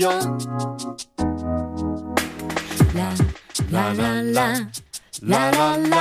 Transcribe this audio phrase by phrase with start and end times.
[0.00, 0.38] Lyon.
[2.94, 3.12] La
[3.70, 4.46] la la la
[5.20, 5.99] la la la.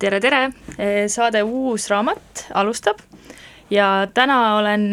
[0.00, 0.38] Tere, tere!
[1.12, 3.02] saade Uus raamat alustab
[3.70, 4.86] ja täna olen,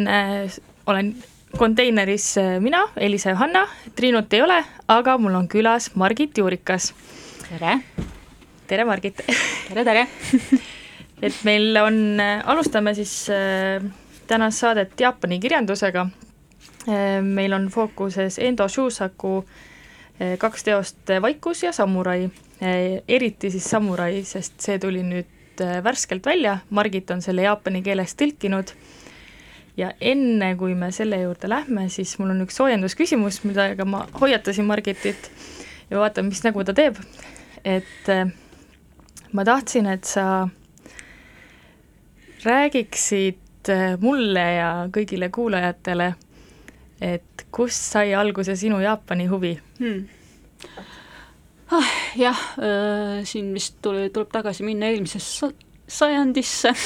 [0.85, 1.13] olen
[1.57, 3.63] konteineris mina, Elisa Johanna,
[3.95, 4.57] Triinut ei ole,
[4.91, 6.91] aga mul on külas Margit Juurikas.
[7.47, 7.77] tere,
[8.67, 9.23] tere, Margit!
[9.69, 10.03] tere, tere!
[11.21, 13.79] et meil on, alustame siis äh,
[14.27, 16.07] tänast saadet Jaapani kirjandusega.
[17.23, 19.76] meil on fookuses Endo Shusaku äh,
[20.39, 22.29] kaks teost Vaikus ja Samurai,
[23.07, 28.73] eriti siis Samurai, sest see tuli nüüd värskelt välja, Margit on selle jaapani keeles tõlkinud.
[29.77, 34.65] Ja enne, kui me selle juurde lähme, siis mul on üks soojendusküsimus, millega ma hoiatasin
[34.65, 35.29] Margitit.
[35.91, 36.97] Ja vaatame, mis nägu ta teeb.
[37.65, 38.09] et
[39.33, 40.47] ma tahtsin, et sa
[42.45, 46.13] räägiksid mulle ja kõigile kuulajatele,
[47.01, 50.07] et kust sai alguse sinu Jaapani huvi hmm.
[51.77, 52.41] ah, jah,
[53.27, 55.51] siin vist tuli, tuleb tagasi minna eelmisesse
[55.87, 56.73] sajandisse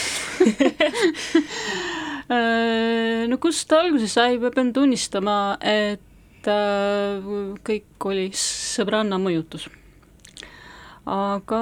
[3.32, 7.32] no kust ta alguse sai, ma pean tunnistama, et äh,
[7.68, 9.68] kõik oli sõbranna mõjutus.
[11.06, 11.62] aga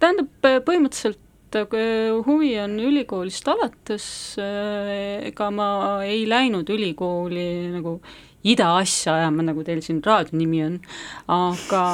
[0.00, 0.30] tähendab,
[0.66, 1.20] põhimõtteliselt
[2.26, 4.06] huvi on ülikoolist alates,
[4.40, 5.68] ega ma
[6.06, 7.98] ei läinud ülikooli nagu
[8.44, 10.78] idaasja ajama, nagu teil siin raadio nimi on,
[11.32, 11.84] aga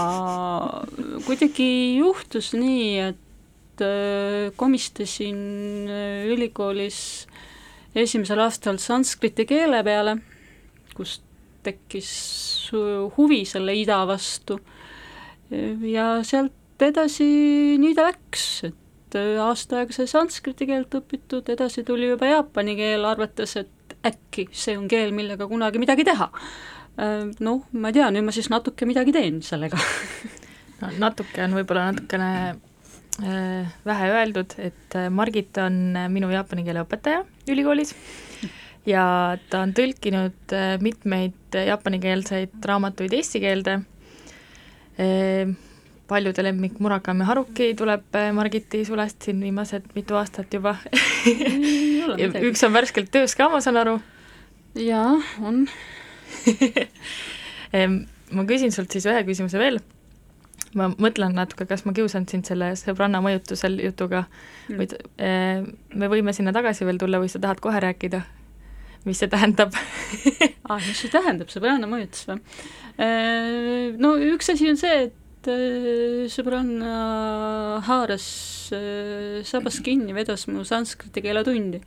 [1.26, 1.70] kuidagi
[2.00, 3.84] juhtus nii, et
[4.60, 5.38] komistasin
[6.32, 7.26] ülikoolis
[7.96, 10.16] esimesel aastal sanskriti keele peale,
[10.96, 11.20] kus
[11.64, 12.10] tekkis
[13.16, 14.58] huvi selle ida vastu.
[15.50, 17.26] Ja sealt edasi
[17.80, 18.79] nii ta läks, et
[19.18, 24.76] aasta aega sai sanskriti keelt õpitud, edasi tuli juba jaapani keel, arvates, et äkki see
[24.78, 26.30] on keel, millega kunagi midagi teha.
[27.40, 29.78] noh, ma ei tea, nüüd ma siis natuke midagi teen sellega
[30.80, 32.30] no natuke on võib-olla natukene
[33.24, 37.94] äh, vähe öeldud, et äh, Margit on äh, minu jaapani keele õpetaja ülikoolis
[38.88, 39.04] ja
[39.50, 43.80] ta on tõlkinud äh, mitmeid jaapanikeelseid raamatuid eesti keelde,
[45.00, 45.52] äh,
[46.10, 50.76] paljude lemmik Murakami Haruki tuleb äh, Margiti sulest siin viimased mitu aastat juba
[52.50, 53.96] üks on värskelt töös ka, ma saan aru.
[54.78, 55.14] jaa,
[55.46, 55.64] on
[58.36, 59.80] ma küsin sult siis ühe küsimuse veel
[60.78, 64.24] ma mõtlen natuke, kas ma kiusan sind selle sõbranna mõjutusel jutuga
[64.68, 64.76] mm.
[64.78, 64.86] või
[65.26, 65.64] äh,
[65.98, 68.22] me võime sinna tagasi veel tulla või sa tahad kohe rääkida,
[69.06, 69.74] mis see tähendab
[70.70, 72.38] ah, mis see tähendab, sõbranna mõjutus või?
[73.00, 78.26] Äh, no üks asi on see, et äh, sõbranna haaras
[79.48, 81.80] sabas kinni, vedas mu sanskriti keeletundi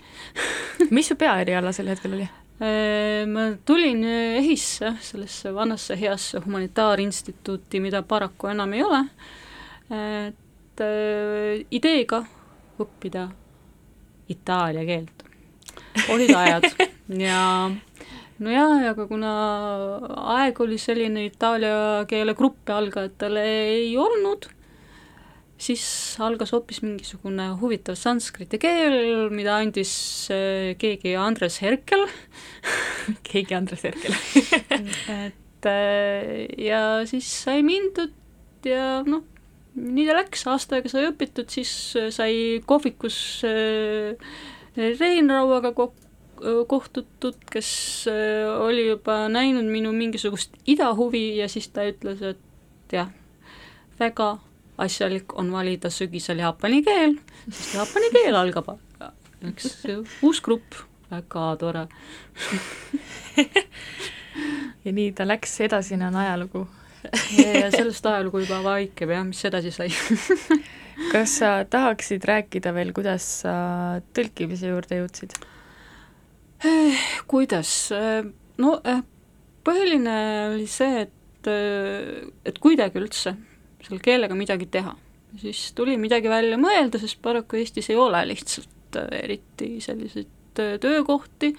[0.95, 2.29] mis su peaeriala sel hetkel oli?
[2.63, 9.01] Äh, ma tulin EHIS-e, sellesse vanasse heasse humanitaarinstituuti, mida paraku enam ei ole,
[9.89, 12.21] et äh, ideega
[12.79, 13.27] õppida
[14.29, 15.25] itaalia keelt.
[16.09, 16.69] olid ajad
[17.25, 17.41] ja
[18.43, 19.31] nojah, aga kuna
[20.37, 24.47] aeg oli selline, itaalia keele gruppe algajatel ei olnud,
[25.63, 25.83] siis
[26.23, 29.93] algas hoopis mingisugune huvitav sanskriti keel, mida andis
[30.33, 32.05] äh, keegi Andres Herkel.
[33.27, 34.15] Keegi Andres Herkel.
[35.27, 38.13] Et äh, ja siis sai mindud
[38.67, 39.23] ja noh,
[39.75, 43.17] nii ta läks, aasta aega sai õpitud, siis äh, sai kohvikus
[44.73, 46.03] Rein Rauaga kokku
[46.67, 47.69] kohtutud, kes
[48.59, 53.11] oli juba näinud minu mingisugust idahuvi ja siis ta ütles, et jah,
[53.99, 54.37] väga
[54.83, 57.15] asjalik on valida sügisel jaapani keel,
[57.49, 58.73] sest jaapani keel algab
[59.43, 59.83] üks
[60.23, 60.77] uus grupp,
[61.11, 61.87] väga tore.
[64.83, 66.65] Ja nii ta läks, edasine on ajalugu.
[67.37, 69.89] Ja sellest ajalugu juba vaikib jah, mis edasi sai.
[71.11, 73.53] Kas sa tahaksid rääkida veel, kuidas sa
[74.15, 75.35] tõlkimise juurde jõudsid?
[77.31, 77.71] Kuidas,
[78.57, 79.01] no eh,
[79.63, 80.19] põhiline
[80.53, 83.35] oli see, et, et kuidagi üldse
[83.83, 84.95] selle keelega midagi teha.
[85.41, 90.75] siis tuli midagi välja mõelda, sest paraku Eestis ei ole lihtsalt äh, eriti selliseid äh,
[90.81, 91.55] töökohti,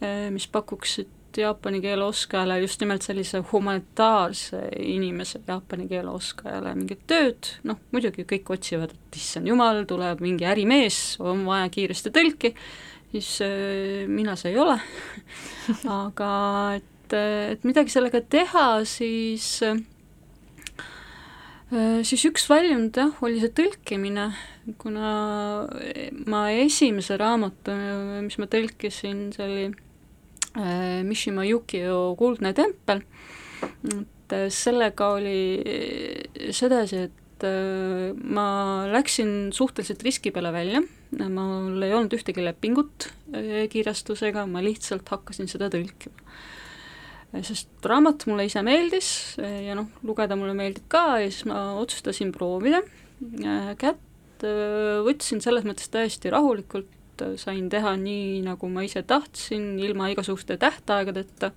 [0.00, 7.02] äh, mis pakuksid jaapani keele oskajale, just nimelt sellise humanitaarse inimese, jaapani keele oskajale mingit
[7.10, 12.54] tööd, noh muidugi kõik otsivad, et issand jumal, tuleb mingi ärimees, on vaja kiiresti tõlki,
[13.16, 14.78] siis äh, mina see ei ole.
[16.00, 16.30] Aga
[16.78, 17.18] et,
[17.56, 19.80] et midagi sellega teha, siis äh,
[21.74, 24.28] Äh, siis üks väljund jah, oli see tõlkimine,
[24.78, 25.08] kuna
[26.30, 27.74] ma esimese raamatu,
[28.22, 33.02] mis ma tõlkisin, see oli äh, Mishima Yukio Kuldne tempel,
[33.90, 38.46] et äh, sellega oli sedasi, et ma
[38.88, 40.80] läksin suhteliselt riski peale välja,
[41.12, 43.10] mul ei olnud ühtegi lepingut
[43.72, 46.16] kirjastusega, ma lihtsalt hakkasin seda tõlkima.
[47.44, 52.30] Sest raamat mulle ise meeldis ja noh, lugeda mulle meeldib ka ja siis ma otsustasin
[52.32, 52.80] proovida
[53.76, 54.44] kätt,
[55.04, 61.52] võtsin selles mõttes täiesti rahulikult, sain teha nii, nagu ma ise tahtsin, ilma igasuguste tähtaegadeta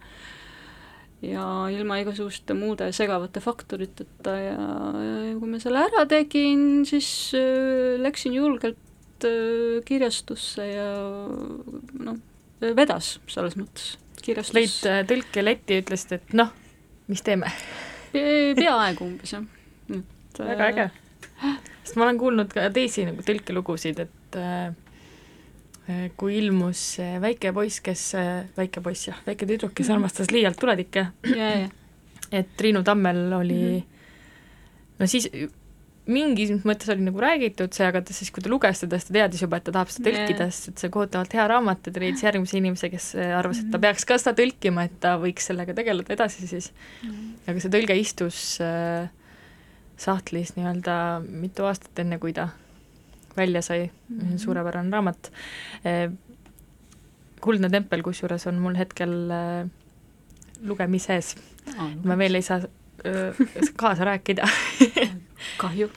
[1.25, 4.59] ja ilma igasuguste muude segavate faktoriteta ja,
[5.03, 7.09] ja kui ma selle ära tegin, siis
[7.99, 9.27] läksin julgelt
[9.85, 10.91] kirjastusse ja
[11.99, 12.21] noh,
[12.59, 14.55] vedas selles mõttes kirjastus.
[14.55, 16.51] lõid äh, tõlke letti ütlesid, et noh,
[17.09, 17.51] mis teeme
[18.13, 18.21] Pe?
[18.57, 19.45] peaaegu umbes jah,
[20.39, 20.87] väga äge.
[21.83, 24.88] sest ma olen kuulnud ka teisi nagu tõlkelugusid, et äh, äh
[26.19, 26.83] kui ilmus
[27.21, 31.07] väike poiss, kes, äh, väike poiss jah, väike tüdruk, kes armastas liialt tuletikke,
[32.31, 34.99] et Triinu Tammel oli mm -hmm.
[34.99, 35.29] no siis
[36.09, 39.13] mingis mõttes oli nagu räägitud see, aga ta siis, kui ta luges seda, siis ta
[39.13, 41.93] teadis juba, et ta tahab seda tõlkida yeah., sest et see kohutavalt hea raamat ja
[41.93, 43.81] ta leidis järgmise inimese, kes arvas, et ta mhm.
[43.81, 47.09] peaks ka seda tõlkima, et ta võiks sellega tegeleda edasi siis mm.
[47.09, 47.35] -hmm.
[47.47, 49.09] aga see tõlge istus äh,
[49.99, 52.49] sahtlis nii-öelda mitu aastat, enne kui ta
[53.37, 54.37] välja sai mm, -hmm.
[54.37, 55.31] suurepärane raamat
[55.85, 56.11] äh,.
[57.41, 59.69] kuldne tempel kusjuures on mul hetkel äh,
[60.61, 61.35] lugemises
[61.77, 62.59] oh,, ma veel ei saa
[63.75, 64.47] kaasa rääkida
[65.61, 65.89] kahju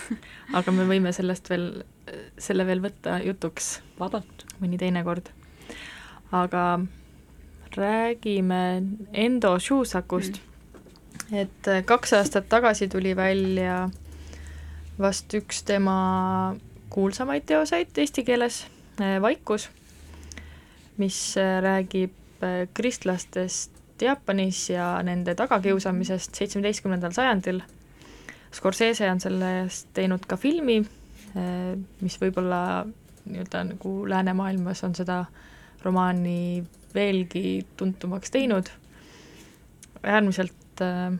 [0.58, 1.66] aga me võime sellest veel,
[2.38, 5.28] selle veel võtta jutuks vabalt mõni teine kord.
[6.32, 6.80] aga
[7.76, 8.60] räägime
[9.12, 13.88] Endo Shusakust mm., et kaks aastat tagasi tuli välja
[14.98, 16.54] vast üks tema
[16.90, 18.66] kuulsamaid teoseid eesti keeles,
[19.22, 19.68] Vaikus,
[20.96, 27.60] mis räägib kristlastest Jaapanis ja nende tagakiusamisest seitsmeteistkümnendal sajandil.
[28.54, 30.78] Scorsese on sellest teinud ka filmi,
[32.00, 32.60] mis võib-olla
[33.26, 35.24] nii-öelda nagu läänemaailmas on seda
[35.84, 36.64] romaani
[36.94, 38.66] veelgi tuntumaks teinud.
[40.02, 41.18] äärmiselt äh,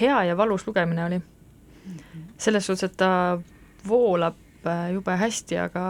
[0.00, 1.20] hea ja valus lugemine oli.
[2.38, 3.38] selles suhtes, et ta
[3.88, 5.84] voolab äh, jube hästi, aga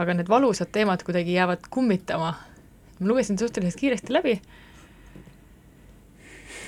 [0.00, 2.34] aga need valusad teemad kuidagi jäävad kummitama.
[2.98, 4.40] ma lugesin suhteliselt kiiresti läbi.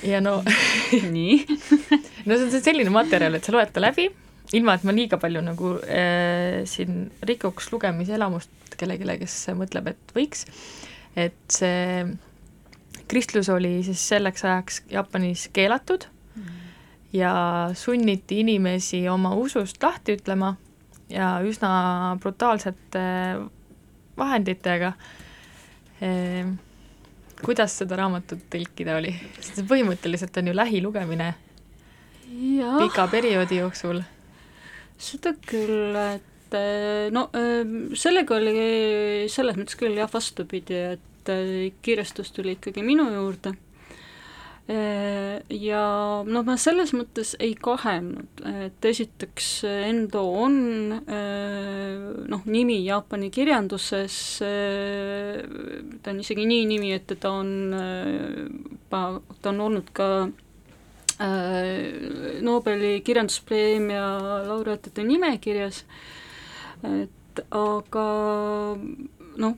[0.02, 0.42] Ja no
[1.16, 1.46] nii.
[2.26, 4.08] No see on selline materjal, et sa loed ta läbi,
[4.58, 10.44] ilma et ma liiga palju nagu äh, siin rikuks lugemiselamust kellelegi, kes mõtleb, et võiks,
[11.16, 12.04] et see
[13.08, 16.08] kristlus oli siis selleks ajaks Jaapanis keelatud
[17.12, 20.54] ja sunniti inimesi oma usust lahti ütlema
[21.12, 23.02] ja üsna brutaalsete
[24.18, 24.92] vahenditega
[26.00, 26.46] eh,
[27.44, 29.12] kuidas seda raamatut tõlkida oli?
[29.40, 31.32] sest see põhimõtteliselt on ju lähilugemine
[32.30, 34.00] jah, pika perioodi jooksul.
[34.98, 37.62] seda küll, et eh, no eh,
[37.98, 43.54] sellega oli selles mõttes küll jah, vastupidi, et eh, kirjastus tuli ikkagi minu juurde
[44.66, 45.82] ja
[46.26, 50.56] noh, ma selles mõttes ei kahelnud, et esiteks Endo on
[52.26, 54.16] noh, nimi Jaapani kirjanduses,
[56.02, 57.52] ta on isegi nii nimi, et ta on,
[58.90, 60.08] ta on olnud ka
[62.44, 64.02] Nobeli kirjanduspreemia
[64.50, 65.84] laureaatide nimekirjas,
[66.90, 68.08] et aga
[69.40, 69.54] noh,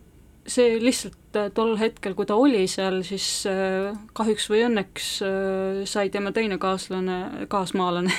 [0.48, 5.80] see lihtsalt äh, tol hetkel, kui ta oli seal, siis äh, kahjuks või õnneks äh,
[5.88, 8.14] sai tema teine kaaslane, kaasmaalane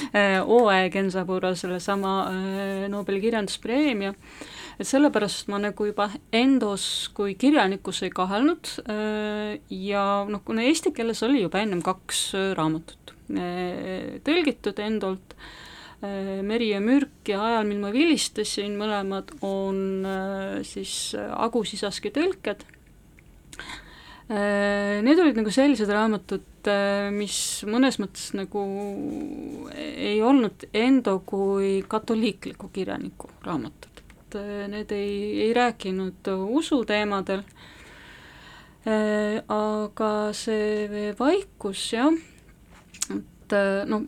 [0.56, 2.14] Oe Gensaburo sellesama
[2.92, 4.14] Nobeli kirjanduspreemia,
[4.78, 6.86] et sellepärast ma nagu juba endos
[7.16, 8.70] kui kirjanikus ei kahelnud
[9.70, 12.26] ja noh, kuna eesti keeles oli juba ennem kaks
[12.58, 15.36] raamatut tõlgitud endolt,
[16.44, 22.12] Meri ja mürk ja Ajal, mil ma vilistasin, mõlemad on äh, siis äh, Agu Sisaski
[22.14, 22.66] tõlked.
[24.24, 26.68] Need olid nagu sellised raamatud,
[27.12, 27.36] mis
[27.68, 28.62] mõnes mõttes nagu
[29.76, 34.00] ei olnud Endo kui katoliikliku kirjaniku raamatud,
[34.72, 35.12] need ei,
[35.44, 37.44] ei rääkinud usuteemadel,
[39.52, 42.16] aga see vaikus jah,
[43.54, 44.04] et no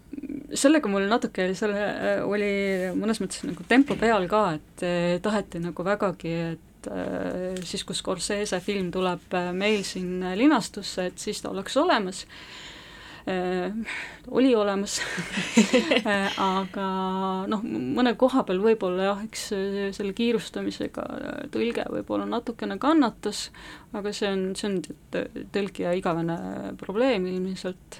[0.54, 2.52] sellega mul natuke selle, äh, oli
[2.98, 7.98] mõnes mõttes nagu tempo peal ka, et äh, taheti nagu vägagi, et äh, siis, kui
[7.98, 12.24] Scorsese film tuleb meil siin linastusse, et siis ta oleks olemas.
[13.26, 15.00] Oli olemas
[16.60, 16.84] aga
[17.50, 19.48] noh, mõne koha peal võib-olla jah, eks
[19.96, 21.06] selle kiirustamisega
[21.50, 23.48] tõlge võib-olla natukene kannatas,
[23.98, 24.78] aga see on, see on
[25.56, 26.38] tõlkija igavene
[26.78, 27.98] probleem ilmselt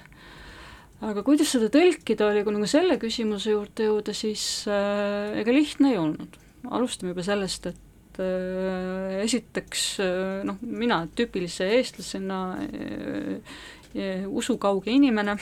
[1.05, 5.93] aga kuidas seda tõlkida oli, kui nagu selle küsimuse juurde jõuda, siis äh, ega lihtne
[5.93, 6.37] ei olnud.
[6.73, 13.59] alustame juba sellest, et äh, esiteks äh, noh, mina tüüpilise eestlasena äh,
[13.93, 15.37] äh, usukauge inimene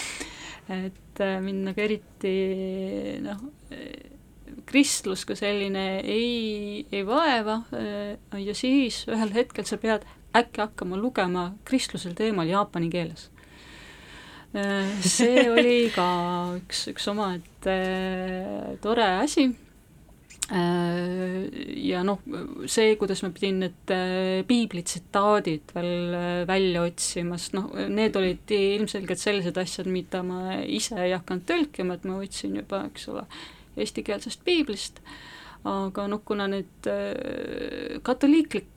[0.84, 2.36] et äh, mind nagu eriti
[3.24, 3.40] noh,
[4.66, 10.04] kristlus kui selline ei, ei vaeva äh, ja siis ühel hetkel sa pead
[10.36, 13.35] äkki hakkama lugema kristlusel teemal jaapani keeles Äh,
[14.54, 16.08] see oli ka
[16.56, 19.48] üks, üks omaette äh, tore asi.
[20.46, 21.48] Äh,
[21.82, 22.22] ja noh,
[22.70, 23.94] see, kuidas ma pidin need
[24.46, 26.16] piibli tsitaadid veel
[26.48, 31.98] välja otsima, sest noh, need olid ilmselgelt sellised asjad, mida ma ise ei hakanud tõlkima,
[31.98, 33.26] et ma võtsin juba, eks ole,
[33.76, 35.02] eestikeelsest piiblist,
[35.66, 36.88] aga noh, kuna need
[38.06, 38.70] katoliiklik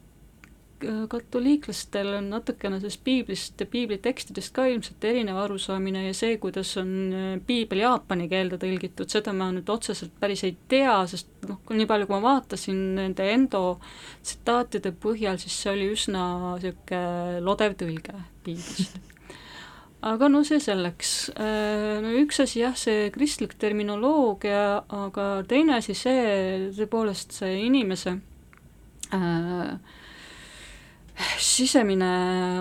[1.09, 7.27] katoliiklastel on natukene sellest piiblist piiblitekstidest ka ilmselt erinev arusaamine ja see, kuidas on äh,
[7.45, 12.07] piibel jaapani keelde tõlgitud, seda ma nüüd otseselt päris ei tea, sest noh, nii palju,
[12.07, 13.63] kui ma vaatasin nende endo
[14.23, 16.25] tsitaatide põhjal, siis see oli üsna
[16.61, 18.15] niisugune lodev tõlge
[18.47, 18.99] piiblist
[20.13, 21.13] aga no see selleks.
[21.35, 28.15] Äh, no üks asi jah, see kristlik terminoloogia, aga teine asi see, tõepoolest see inimese
[29.11, 29.97] äh,
[31.39, 32.11] sisemine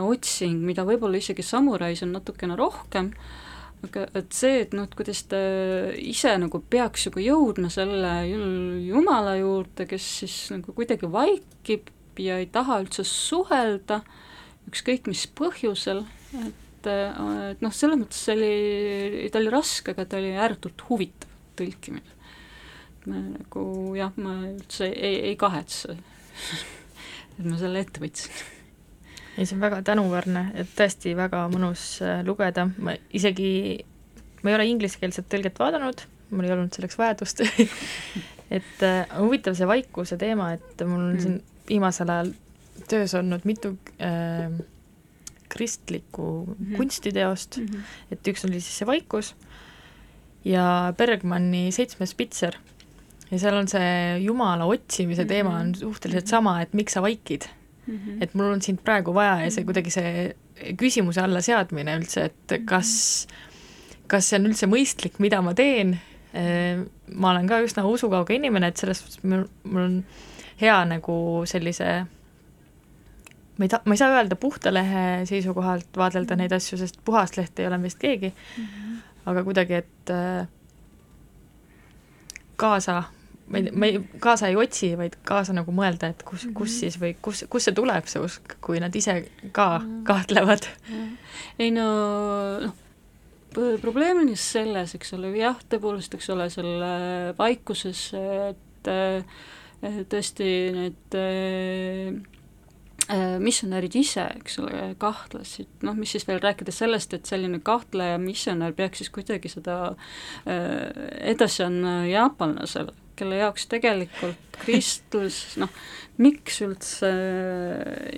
[0.06, 3.12] otsing, mida võib-olla isegi samurais on natukene rohkem,
[3.86, 5.38] aga et see, et noh, et kuidas ta
[6.02, 8.12] ise nagu peaks nagu jõudma selle
[8.88, 14.00] jumala juurde, kes siis nagu kuidagi vaikib ja ei taha üldse suhelda,
[14.70, 16.02] ükskõik mis põhjusel,
[16.42, 22.16] et, et noh, selles mõttes oli, ta oli raske, aga ta oli ääretult huvitav tõlkimine.
[23.08, 23.62] nagu
[23.96, 25.94] jah, ma üldse ei, ei kahetse
[27.38, 28.32] et ma selle ette võtsin.
[29.36, 33.50] ei, see on väga tänuväärne, et tõesti väga mõnus äh, lugeda, ma isegi,
[34.42, 37.44] ma ei ole ingliskeelset tõlget vaadanud, mul ei olnud selleks vajadust
[38.58, 41.22] et äh, huvitav see vaikuse teema, et mul on mm.
[41.24, 42.34] siin viimasel ajal
[42.88, 44.48] töös olnud mitu äh,
[45.48, 46.54] kristlikku mm.
[46.54, 46.76] -hmm.
[46.76, 47.66] kunstiteost mm.
[47.66, 48.12] -hmm.
[48.12, 49.34] et üks oli siis see Vaikus
[50.44, 52.56] ja Bergmanni Seitsmes pitser.
[53.30, 55.28] Ja seal on see Jumala otsimise Mhm.
[55.28, 57.46] teema on suhteliselt sama, et miks sa vaikid,
[57.86, 58.22] Mhm.
[58.22, 59.66] et mul on sind praegu vaja ja see Mhm.
[59.72, 60.34] kuidagi see
[60.76, 63.26] küsimuse alla seadmine üldse, et kas,
[64.08, 65.98] kas see on üldse mõistlik, mida ma teen,
[67.14, 70.04] ma olen ka üsna usukauge inimene, et selles suhtes mul, mul on
[70.60, 72.06] hea nagu sellise
[73.58, 77.36] ma ei ta-, ma ei saa öelda puhta lehe seisukohalt vaadelda neid asju, sest puhast
[77.36, 78.32] lehte ei ole meist keegi,
[79.26, 80.46] aga kuidagi, et äh,
[82.56, 83.02] kaasa,
[83.48, 86.98] ma ei, ma ei, kaasa ei otsi, vaid kaasa nagu mõelda, et kus, kus siis
[87.00, 89.20] või kus, kust see tuleb, see usk, kui nad ise
[89.56, 89.68] ka
[90.08, 90.68] kahtlevad.
[91.58, 91.88] ei no
[92.66, 92.76] noh,
[93.82, 96.90] probleem on just selles, eks ole, jah, tõepoolest, eks ole, selle
[97.38, 102.12] vaikuses, et äh, tõesti need äh,
[103.40, 108.74] missionärid ise, eks ole, kahtlesid, noh, mis siis veel rääkida sellest, et selline kahtleja missionär
[108.76, 110.88] peaks siis kuidagi seda äh,
[111.32, 115.72] edasi andma jaapanlasele, kelle jaoks tegelikult kristlus, noh,
[116.22, 117.10] miks üldse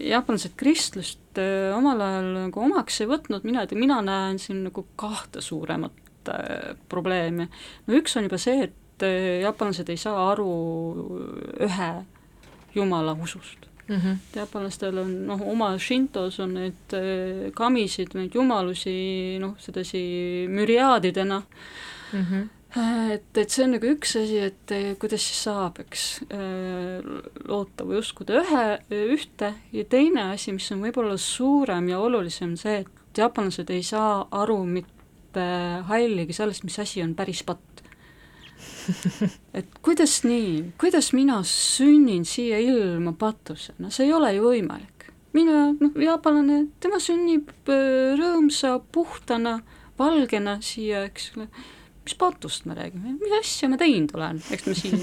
[0.00, 4.62] jaapanlased kristlust äh, omal ajal nagu omaks ei võtnud, mina ei tea, mina näen siin
[4.68, 7.48] nagu kahte suuremat äh, probleemi.
[7.86, 10.52] no üks on juba see, et äh, jaapanlased ei saa aru
[11.66, 11.90] ühe
[12.74, 13.96] jumala usust mm.
[13.96, 14.16] -hmm.
[14.36, 20.02] jaapanlastel on noh, oma Shintos on neid äh, kamisid, neid jumalusi noh, sedasi
[20.48, 21.42] müriaadidena
[22.12, 22.59] Mm -hmm.
[22.76, 26.04] Et, et see on nagu üks asi, et eh, kuidas siis saab, eks,
[27.50, 28.64] loota või uskuda ühe,
[29.16, 29.54] ühte.
[29.74, 34.60] Ja teine asi, mis on võib-olla suurem ja olulisem, see, et jaapanlased ei saa aru
[34.68, 35.46] mitte
[35.88, 37.82] halligi sellest, mis asi on päris patt.
[39.58, 45.08] et kuidas nii, kuidas mina sünnin siia ilma patusena, see ei ole ju võimalik.
[45.32, 49.60] mina, noh, jaapanlane, tema sünnib äh, rõõmsa, puhtana,
[49.98, 51.46] valgena siia, eks ole
[52.10, 55.02] mis patust me räägime, mis asja ma teinud olen, eks ma siin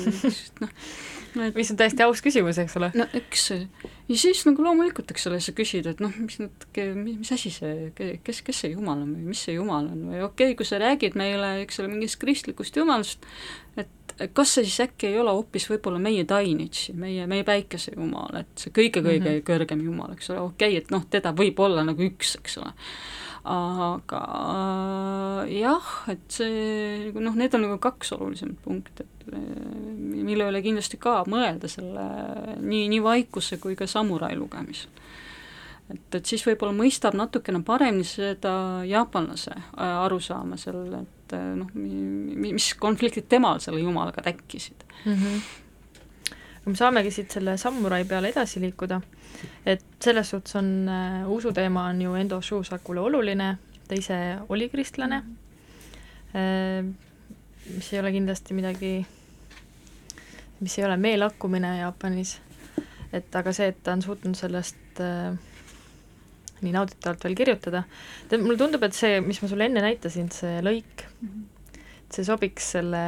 [1.38, 2.90] noh, et mis on täiesti aus küsimus, eks ole.
[2.98, 6.66] no eks, ja siis nagu loomulikult, eks ole, sa küsid, et noh, mis nüüd,
[6.98, 10.52] mis asi see, kes, kes see jumal on või mis see jumal on või okei
[10.52, 13.24] okay,, kui sa räägid meile, eks ole, mingist kristlikust jumalast,
[13.80, 18.42] et kas see siis äkki ei ole hoopis võib-olla meie Dainitši, meie, meie päikese jumal,
[18.42, 19.48] et see kõige-kõige mm -hmm.
[19.48, 22.74] kõrgem jumal, eks ole, okei okay,, et noh, teda võib olla nagu üks, eks ole
[23.48, 24.22] aga
[25.52, 31.22] jah, et see noh, need on nagu kaks olulisemat punkti, et mille üle kindlasti ka
[31.30, 32.06] mõelda selle
[32.64, 34.92] nii, nii vaikuse kui ka samurai lugemisel.
[35.94, 43.30] et, et siis võib-olla mõistab natukene paremini seda jaapanlase arusaama sellele, et noh, mis konfliktid
[43.32, 45.14] temal selle jumalaga tekkisid mm.
[45.14, 45.48] -hmm.
[46.68, 49.00] Me saamegi siit selle samurai peale edasi liikuda.
[49.66, 54.18] Et selles suhtes on äh, usuteema on ju Endo Shusakule oluline, ta ise
[54.50, 55.22] oli kristlane.
[56.36, 56.88] Äh,,
[57.76, 58.94] mis ei ole kindlasti midagi,
[60.60, 62.38] mis ei ole meelakkumine Jaapanis,
[63.14, 65.36] et aga see, et ta on suutnud sellest äh,
[66.64, 67.84] nii nauditavalt veel kirjutada,
[68.40, 71.84] mulle tundub, et see, mis ma sulle enne näitasin, see lõik mm, -hmm.
[72.16, 73.04] see sobiks selle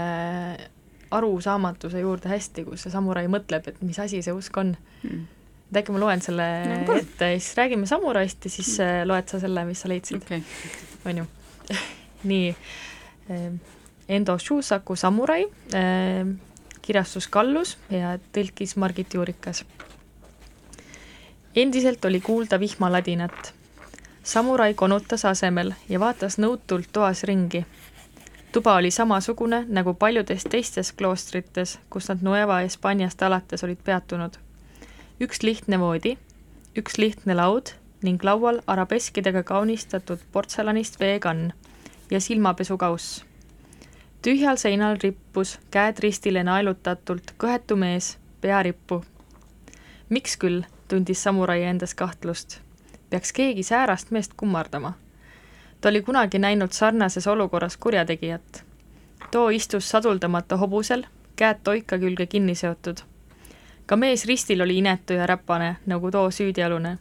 [1.12, 5.26] arusaamatuse juurde hästi, kus see samurai mõtleb, et mis asi see usk on mm.
[5.72, 6.48] et äkki ma loen selle
[6.86, 10.22] no, ette ja siis räägime samuraist ja siis äh, loed sa selle, mis sa leidsid
[10.22, 10.44] okay.,
[11.10, 11.28] on ju
[12.30, 12.54] nii,
[14.10, 15.46] Endo Shusaku Samurai,
[16.82, 19.66] kirjastus Kallus ja tõlkis Margit Juurikas.
[21.56, 23.54] endiselt oli kuulda vihmaladinat.
[24.24, 27.66] samurai konutas asemel ja vaatas nõutult toas ringi.
[28.52, 34.40] Tuba oli samasugune nagu paljudes teistes kloostrites, kus nad Nueva Hispaaniast alates olid peatunud
[35.20, 36.14] üks lihtne voodi,
[36.80, 37.74] üks lihtne laud
[38.08, 41.52] ning laual arabeskidega kaunistatud portselanist veekann
[42.12, 43.26] ja silmapesukauss.
[44.22, 49.04] tühjal seinal rippus käed ristile naelutatult kõhetu mees, pea rippu.
[50.10, 52.62] miks küll, tundis samurai endas kahtlust.
[53.10, 54.94] peaks keegi säärast meest kummardama.
[55.82, 58.64] Ta oli kunagi näinud sarnases olukorras kurjategijat.
[59.32, 61.04] too istus saduldamata hobusel,
[61.36, 63.10] käed toika külge kinni seotud
[63.90, 66.98] ka mees ristil oli inetu ja räpane, nagu too süüdialune.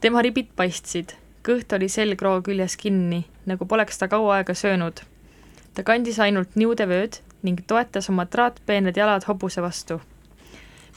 [0.00, 5.00] tema ribid paistsid, kõht oli selgroo küljes kinni, nagu poleks ta kaua aega söönud.
[5.74, 10.00] ta kandis ainult niudevööd ning toetas oma traatpeened jalad hobuse vastu.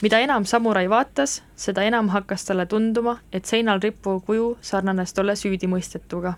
[0.02, 5.34] mida enam samurai vaatas, seda enam hakkas talle tunduma, et seinal rippuv kuju sarnanes tolle
[5.36, 6.34] süüdimõistetuga.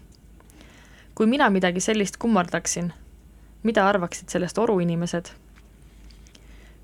[1.20, 2.94] Kui mina midagi sellist kummardaksin,
[3.64, 5.26] mida arvaksid sellest oruinimesed?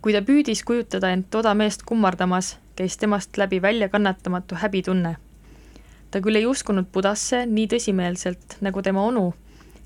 [0.02, 5.15] kui ta püüdis kujutada end toda meest kummardamas, käis temast läbi väljakannatamatu häbitunne.
[6.12, 9.34] ta küll ei uskunud Budasse nii tõsimeelselt nagu tema onu,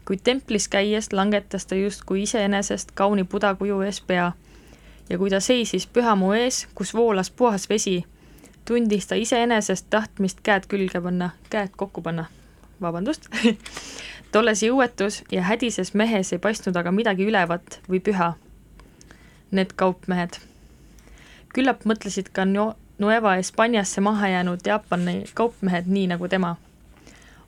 [0.06, 4.32] kuid templis käies langetas ta justkui iseenesest kauni Buda kuju ees pea.
[5.10, 8.04] ja kui ta seisis pühamu ees, kus voolas puhas vesi,
[8.66, 12.26] tundis ta iseenesest tahtmist käed külge panna, käed kokku panna,
[12.82, 13.30] vabandust
[14.32, 18.34] tolles jõuetus ja hädises mehes ei paistnud aga midagi ülevat või püha.
[19.52, 20.38] Need kaupmehed.
[21.54, 26.56] küllap mõtlesid ka no-, Nueva Hispaaniasse maha jäänud Jaapani kaupmehed nii nagu tema.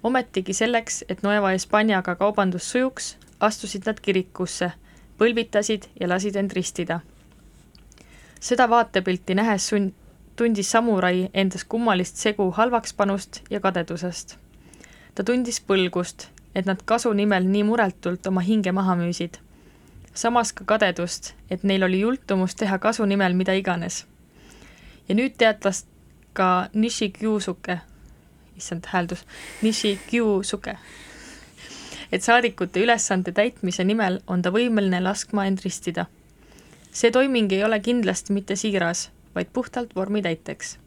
[0.04, 4.72] ometigi selleks, et Nueva Hispaaniaga kaubandus sujuks, astusid nad kirikusse,
[5.18, 7.00] põlvitasid ja lasid end ristida.
[8.40, 9.94] seda vaatepilti nähes sun-,
[10.36, 14.38] tundis samurai endas kummalist segu halvakspanust ja kadedusest.
[15.16, 19.40] Ta tundis põlgust, et nad kasu nimel nii muretult oma hinge maha müüsid.
[20.14, 24.06] samas ka kadedust, et neil oli jultumus teha kasu nimel mida iganes.
[25.10, 25.86] ja nüüd teatas
[26.34, 27.80] ka Nishi Kyusuke,
[28.58, 29.26] issand hääldus,
[29.62, 30.78] Nishi Kyusuke,
[32.12, 36.06] et saadikute ülesande täitmise nimel on ta võimeline laskma end ristida.
[36.92, 40.78] see toiming ei ole kindlasti mitte siiras, vaid puhtalt vormi täiteks.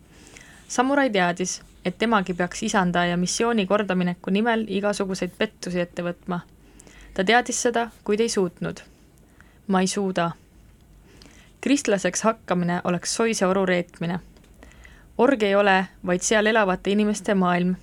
[0.69, 6.41] samurai teadis, et temagi peaks isanda ja missiooni kordamineku nimel igasuguseid pettusi ette võtma.
[7.15, 8.81] ta teadis seda, kuid ei suutnud.
[9.67, 10.31] ma ei suuda.
[11.61, 14.21] kristlaseks hakkamine oleks soise oru reetmine.
[15.19, 17.75] org ei ole vaid seal elavate inimeste maailm.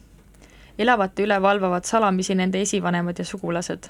[0.77, 3.83] elavate üle valvavad salamisi nende esivanemad ja sugulased.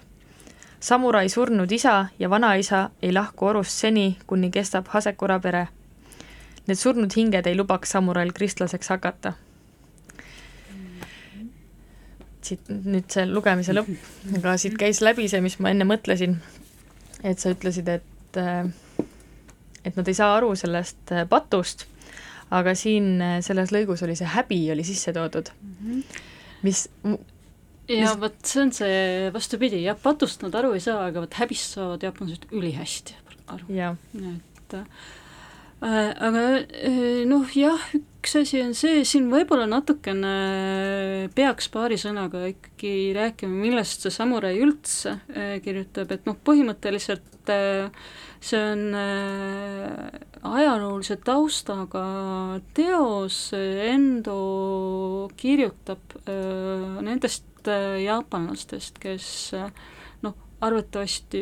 [0.80, 5.68] samurai surnud isa ja vanaisa ei lahku orust seni, kuni kestab Hasekura pere.
[6.68, 9.34] Need surnud hinged ei lubaks samurail kristlaseks hakata
[12.46, 13.92] siit nüüd see lugemise lõpp,
[14.38, 16.38] aga siit käis läbi see, mis ma enne mõtlesin,
[17.24, 18.70] et sa ütlesid, et äh,
[19.86, 21.88] et nad ei saa aru sellest äh, patust,
[22.54, 26.04] aga siin äh, selles lõigus oli see häbi oli sisse toodud -hmm.
[26.62, 26.88] mis
[27.90, 31.78] ja vot see on see vastupidi, jah, patust nad aru ei saa, aga vot häbist
[31.78, 33.16] saavad jaapanlased ülihästi
[33.48, 33.66] aru.
[34.14, 34.86] et äh,
[35.82, 36.46] aga
[37.26, 37.92] noh, jah,
[38.22, 40.32] üks asi on see, siin võib-olla natukene
[41.34, 47.90] peaks paari sõnaga ikkagi rääkima, millest see Samurai üldse äh, kirjutab, et noh, põhimõtteliselt äh,
[48.38, 52.04] see on äh, ajaloolise taustaga
[52.78, 54.38] teos, Endo
[55.42, 56.14] kirjutab
[57.02, 59.26] nendest jaapanlastest, kes
[60.22, 61.42] noh, arvatavasti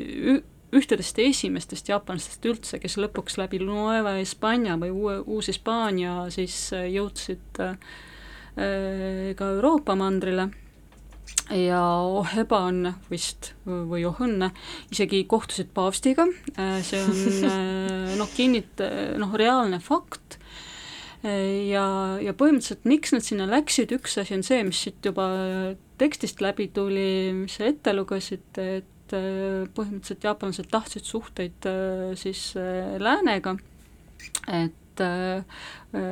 [0.76, 7.62] ühtedest esimestest jaapanlastest üldse, kes lõpuks läbi Nueva Hispaania või uue, Uus-Hispaania siis äh, jõudsid
[7.64, 7.78] äh,
[9.40, 10.50] ka Euroopa mandrile.
[11.54, 14.50] Ja oh ebaõnne vist või oh õnne,
[14.94, 16.26] isegi kohtusid paavstiga,
[16.58, 17.50] äh, see on
[18.22, 18.84] noh, kinnit-,
[19.22, 20.40] noh, reaalne fakt,
[21.22, 21.86] ja,
[22.24, 25.28] ja põhimõtteliselt miks nad sinna läksid, üks asi on see, mis siit juba
[26.02, 32.12] tekstist läbi tuli, mis sa ette lugesid, et et äh, põhimõtteliselt jaapanlased tahtsid suhteid äh,
[32.19, 33.56] siis äh, läänega,
[34.48, 34.76] et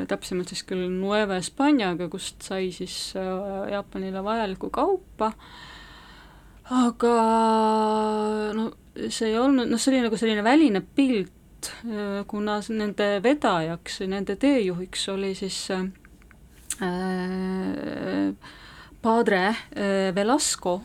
[0.08, 5.28] täpsemalt siis küll Nueva Hispaaniaga, kust sai siis Jaapanile vajalikku kaupa,
[6.72, 7.16] aga
[8.56, 8.70] no
[9.12, 11.68] see ei olnud, noh, see oli nagu selline väline pilt,
[12.32, 15.84] kuna nende vedajaks, nende teejuhiks oli siis äh,
[19.04, 20.80] Padre äh, Velasco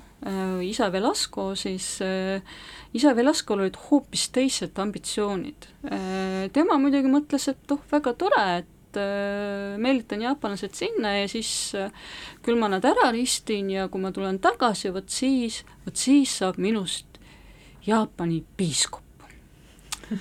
[0.63, 2.43] isa Velasco, siis äh,
[2.95, 5.67] isa Velascol olid hoopis teised ambitsioonid.
[5.89, 8.69] Äh, tema muidugi mõtles, et oh, väga tore, et
[9.81, 11.73] meelitan jaapanlased sinna ja siis
[12.45, 16.59] küll ma nad ära ristin ja kui ma tulen tagasi, vot siis, vot siis saab
[16.61, 17.17] minust
[17.87, 19.25] Jaapani piiskop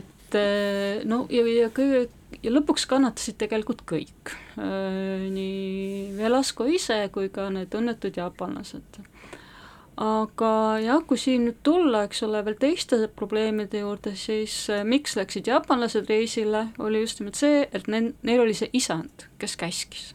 [0.00, 0.38] et
[1.04, 2.06] no ja, ja kõige
[2.46, 9.02] ja lõpuks kannatasid tegelikult kõik, äh, nii Velasco ise kui ka need õnnetud jaapanlased.
[9.96, 10.50] aga
[10.84, 15.48] jah, kui siin nüüd tulla, eks ole, veel teiste probleemide juurde, siis äh, miks läksid
[15.48, 20.14] jaapanlased reisile, oli just nimelt see, et neil, neil oli see isand, kes käskis.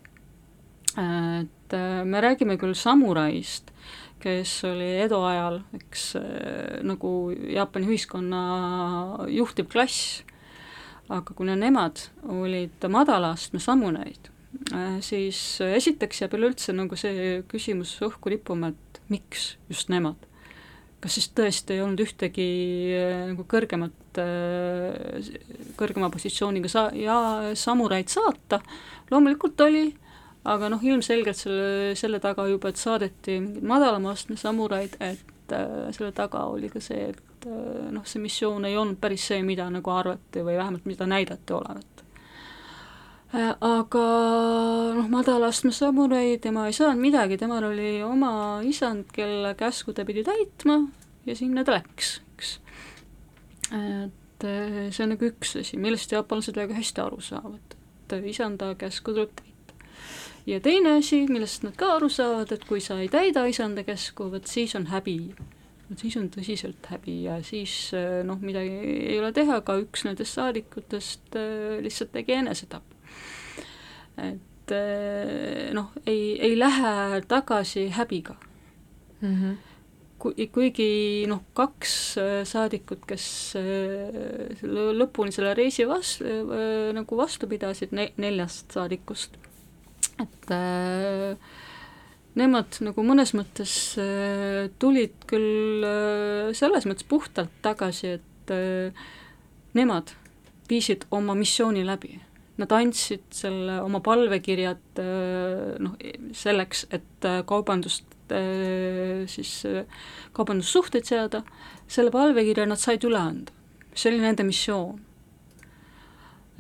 [0.96, 3.74] et äh, me räägime küll samuraist,
[4.22, 6.12] kes oli Edo ajal, eks
[6.86, 8.42] nagu Jaapani ühiskonna
[9.34, 10.22] juhtiv klass
[11.12, 12.00] aga kuna nemad
[12.32, 14.30] olid madala astme sammuneid,
[14.74, 20.28] äh, siis esiteks jääb üleüldse nagu see küsimus õhku rippuma, et miks just nemad.
[21.02, 22.44] kas siis tõesti ei olnud ühtegi
[22.94, 25.32] äh, nagu kõrgemat, äh,
[25.80, 27.18] kõrgema positsiooniga sa-, ja
[27.58, 28.62] samuraid saata,
[29.10, 29.88] loomulikult oli,
[30.46, 35.31] aga noh, ilmselgelt selle, selle taga juba, et saadeti mingeid madalama astme samuraid, et
[35.92, 39.42] selle taga oli ka see, et et äh, noh, see missioon ei olnud päris see,
[39.46, 42.04] mida nagu arvati või vähemalt mida näidati olevat.
[43.34, 44.06] Äh, aga
[44.98, 50.26] noh, madalastme samurai, tema ei saanud midagi, temal oli oma isand, kelle käsku ta pidi
[50.28, 50.82] täitma
[51.26, 52.58] ja sinna ta läks, eks.
[53.72, 57.78] et äh, see on nagu üks asi, millest jaapanlased väga hästi aru saavad,
[58.12, 59.51] et isanda käsku tuleb täita.
[60.46, 64.32] Ja teine asi, millest nad ka aru saavad, et kui sa ei täida isanda käsku,
[64.32, 65.18] vot siis on häbi
[65.90, 68.72] vot siis on tõsiselt häbi ja siis äh, noh, midagi
[69.12, 71.38] ei ole teha, ka üks nendest saadikutest
[71.84, 72.92] lihtsalt tegi enesetapu
[74.18, 78.36] et eh, noh, ei, ei lähe tagasi häbiga
[79.22, 79.36] mm.
[79.36, 79.58] -hmm.
[80.22, 86.20] Kui, kuigi noh, kaks eh, saadikut, kes eh, lõpuni selle reisi vas-,
[86.94, 89.38] nagu vastu pidasid, ne-, neljast saadikust,
[90.24, 91.36] et äh,
[92.40, 99.08] nemad nagu mõnes mõttes äh, tulid küll äh, selles mõttes puhtalt tagasi, et äh,
[99.78, 100.16] nemad
[100.72, 102.20] viisid oma missiooni läbi
[102.62, 105.96] nad andsid selle oma palvekirjad äh, noh,
[106.38, 109.54] selleks, et äh, kaubandust äh, siis,
[110.36, 111.44] kaubandussuhteid seada,
[111.92, 113.56] selle palvekirja nad said üle anda.
[113.94, 115.02] see oli nende missioon.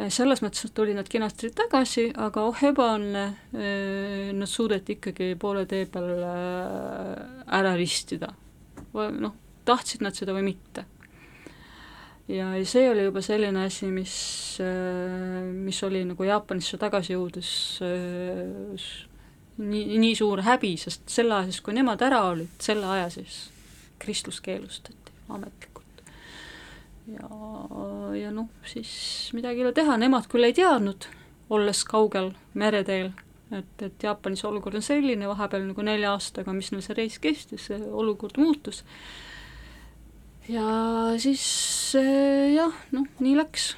[0.10, 3.26] Selles mõttes tulid nad kenasti tagasi, aga oh ebaõnne,
[4.34, 8.32] nad suudeti ikkagi poole tee peal ära ristida.
[8.94, 9.36] noh,
[9.66, 10.86] tahtsid nad seda või mitte
[12.32, 14.16] ja, ja see oli juba selline asi, mis,
[14.64, 17.52] äh, mis oli nagu Jaapanisse tagasi jõudes
[17.86, 18.86] äh,
[19.62, 23.44] nii, nii suur häbi, sest selle aja siis, kui nemad ära olid, selle aja siis
[24.02, 25.71] kristlus keelustati ametlikult.
[27.16, 27.32] Ja,
[28.18, 28.92] ja noh, siis
[29.38, 31.08] midagi ei ole teha, nemad küll ei teadnud,
[31.52, 33.12] olles kaugel mereteel,
[33.52, 37.68] et, et Jaapanis olukord on selline, vahepeal nagu nelja aastaga, mis neil see reis kestis,
[37.70, 38.84] see olukord muutus
[40.50, 40.68] ja
[41.22, 41.44] siis
[42.00, 43.72] eh, jah, noh, nii läks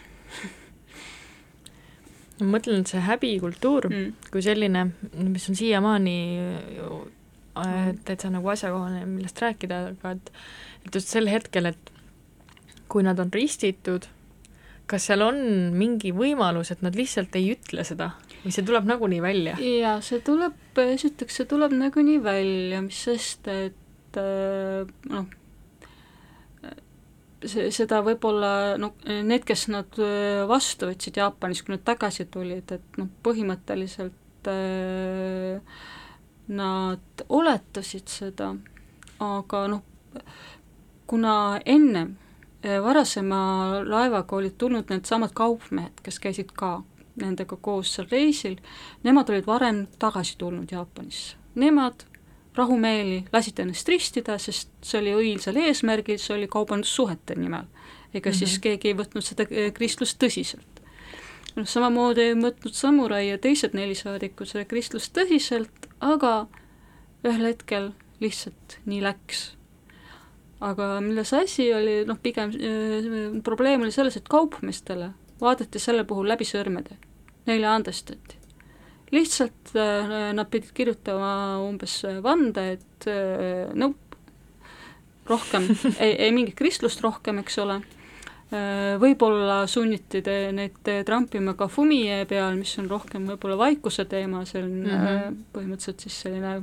[2.40, 4.30] ma mõtlen, et see häbikultuur mm.
[4.34, 4.88] kui selline,
[5.20, 8.04] mis on siiamaani mm.
[8.08, 10.32] täitsa nagu asjakohane, millest rääkida, aga et
[10.84, 11.93] et just sel hetkel, et
[12.94, 14.06] kui nad on ristitud,
[14.90, 15.40] kas seal on
[15.74, 18.12] mingi võimalus, et nad lihtsalt ei ütle seda
[18.44, 19.56] või see tuleb nagunii välja?
[19.58, 25.30] jaa, see tuleb, esiteks see tuleb nagunii välja, mis sest, et eh, noh,
[27.48, 28.52] see, seda võib-olla
[28.82, 34.52] noh, need, kes nad äh, vastu võtsid Jaapanis, kui nad tagasi tulid, et noh, põhimõtteliselt
[34.52, 35.80] äh,
[36.54, 38.54] nad oletasid seda,
[39.24, 39.84] aga noh,
[41.10, 42.23] kuna ennem äh,
[42.64, 43.38] varasema
[43.84, 46.84] laevaga olid tulnud needsamad kaupmehed, kes käisid ka
[47.20, 48.58] nendega koos seal reisil,
[49.04, 51.36] nemad olid varem tagasi tulnud Jaapanisse.
[51.56, 52.06] Nemad
[52.56, 57.66] rahumeeli lasid ennast ristida, sest see oli õilsal eesmärgil, see oli kaubandussuhete nimel.
[58.14, 58.38] ega mm -hmm.
[58.38, 60.82] siis keegi ei võtnud seda eh, kristlust tõsiselt.
[61.56, 66.48] noh, samamoodi ei võtnud samurai ja teised neli saadikut seda kristlust tõsiselt, aga
[67.24, 69.58] ühel hetkel lihtsalt nii läks.
[70.64, 73.10] Aga milles asi oli, noh pigem äh,
[73.46, 75.12] probleem oli selles, et kaupmeestele
[75.44, 76.98] vaadati selle puhul läbi sõrmede,
[77.50, 78.40] neile andestati.
[79.14, 81.34] Lihtsalt äh, nad pidid kirjutama
[81.66, 84.00] umbes vande, et äh, nope,
[85.30, 85.68] rohkem
[86.04, 87.82] ei, ei mingit kristlust rohkem, eks ole.
[88.54, 94.44] Äh,, võib-olla sunniti te, neid trampima ka Fumie peal, mis on rohkem võib-olla vaikuse teema,
[94.46, 95.40] see on mm -hmm.
[95.56, 96.60] põhimõtteliselt siis selline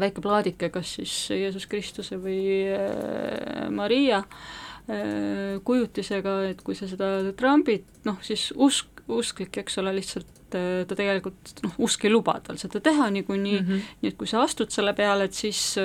[0.00, 2.40] väike plaadike, kas siis Jeesus Kristuse või
[2.72, 9.94] äh, Maria äh, kujutisega, et kui sa seda trambid, noh siis usk, usklik, eks ole,
[9.98, 13.90] lihtsalt ta tegelikult noh, usk ei luba tal seda teha niikuinii mm, -hmm.
[14.02, 15.76] nii et kui sa astud selle peale, et siis,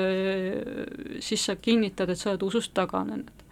[1.19, 3.44] siis sa kinnitad, et sa oled usust taganenud.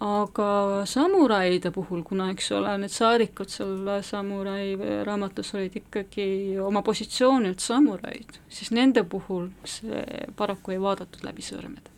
[0.00, 0.50] Aga
[0.88, 4.72] samuraide puhul, kuna eks ole, need saadikud seal samurai
[5.04, 10.04] raamatus olid ikkagi oma positsioonilt samuraid, siis nende puhul see
[10.36, 11.92] paraku ei vaadatud läbi sõrmede.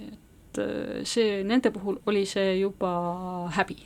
[0.00, 0.60] et
[1.08, 2.92] see, nende puhul oli see juba
[3.52, 3.76] häbi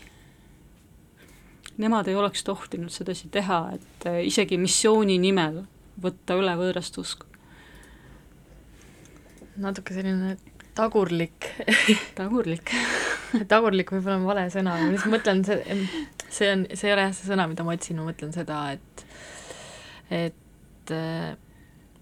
[1.76, 5.64] nemad ei oleks tohtinud sedasi teha, et äh, isegi missiooni nimel
[6.02, 7.26] võtta üle võõrast usku.
[9.56, 10.34] natuke selline
[10.76, 11.48] tagurlik.
[12.18, 12.72] Tagurlik.
[13.52, 15.78] Tagurlik võib-olla on vale sõna, ma lihtsalt mõtlen, see,
[16.28, 19.06] see on, see ei ole jah see sõna, mida ma otsin, ma mõtlen seda, et
[20.14, 21.32] et äh,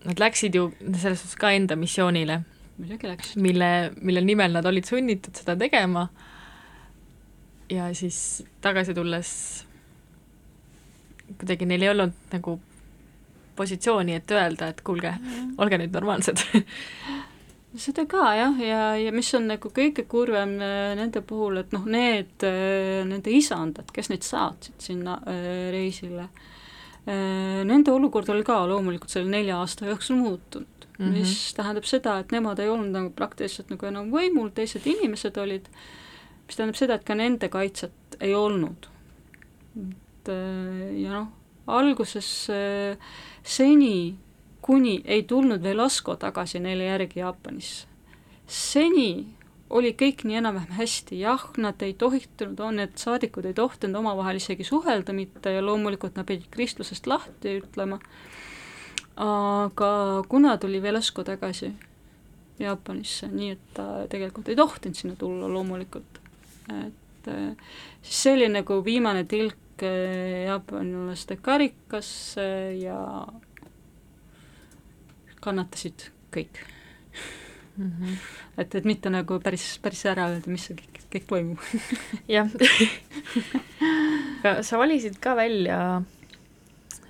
[0.05, 2.43] nad läksid ju selles suhtes ka enda missioonile.
[2.77, 3.41] muidugi läksid.
[3.43, 6.09] mille, mille nimel nad olid sunnitud seda tegema.
[7.73, 9.31] Ja siis tagasi tulles
[11.39, 12.59] kuidagi neil ei olnud nagu
[13.57, 15.15] positsiooni, et öelda, et kuulge,
[15.63, 16.43] olge nüüd normaalsed
[17.81, 21.87] seda ka jah, ja, ja mis on nagu kõige kurvem äh, nende puhul, et noh,
[21.91, 26.29] need, äh, nende isandad, kes neid saatsid sinna äh, reisile,
[27.05, 31.11] nende olukord oli ka loomulikult selle nelja aasta jooksul muutunud mm, -hmm.
[31.13, 35.69] mis tähendab seda, et nemad ei olnud nagu praktiliselt nagu enam võimul, teised inimesed olid,
[36.47, 38.89] mis tähendab seda, et ka nende kaitset ei olnud.
[39.77, 40.33] et
[41.03, 41.29] ja noh,
[41.67, 42.49] alguses
[43.43, 44.17] seni
[44.65, 47.87] kuni ei tulnud Velasco tagasi neile järgi Jaapanisse.
[48.47, 49.27] seni
[49.75, 54.65] oli kõik nii enam-vähem hästi, jah, nad ei tohtinud, need saadikud ei tohtinud omavahel isegi
[54.65, 57.99] suhelda mitte ja loomulikult nad pidid kristlusest lahti ütlema,
[59.21, 59.91] aga
[60.29, 61.73] kuna tuli Velasco tagasi
[62.61, 66.21] Jaapanisse, nii et ta tegelikult ei tohtinud sinna tulla loomulikult,
[66.85, 67.33] et
[68.05, 72.47] siis see oli nagu viimane tilk eh, jaapanlaste karikasse
[72.79, 73.01] ja
[75.45, 76.63] kannatasid kõik
[77.77, 77.91] mm.
[77.91, 78.17] -hmm.
[78.59, 81.61] et, et mitte nagu päris, päris ära öelda, mis seal kõik, kõik toimub
[82.37, 82.51] jah
[84.63, 85.79] sa valisid ka välja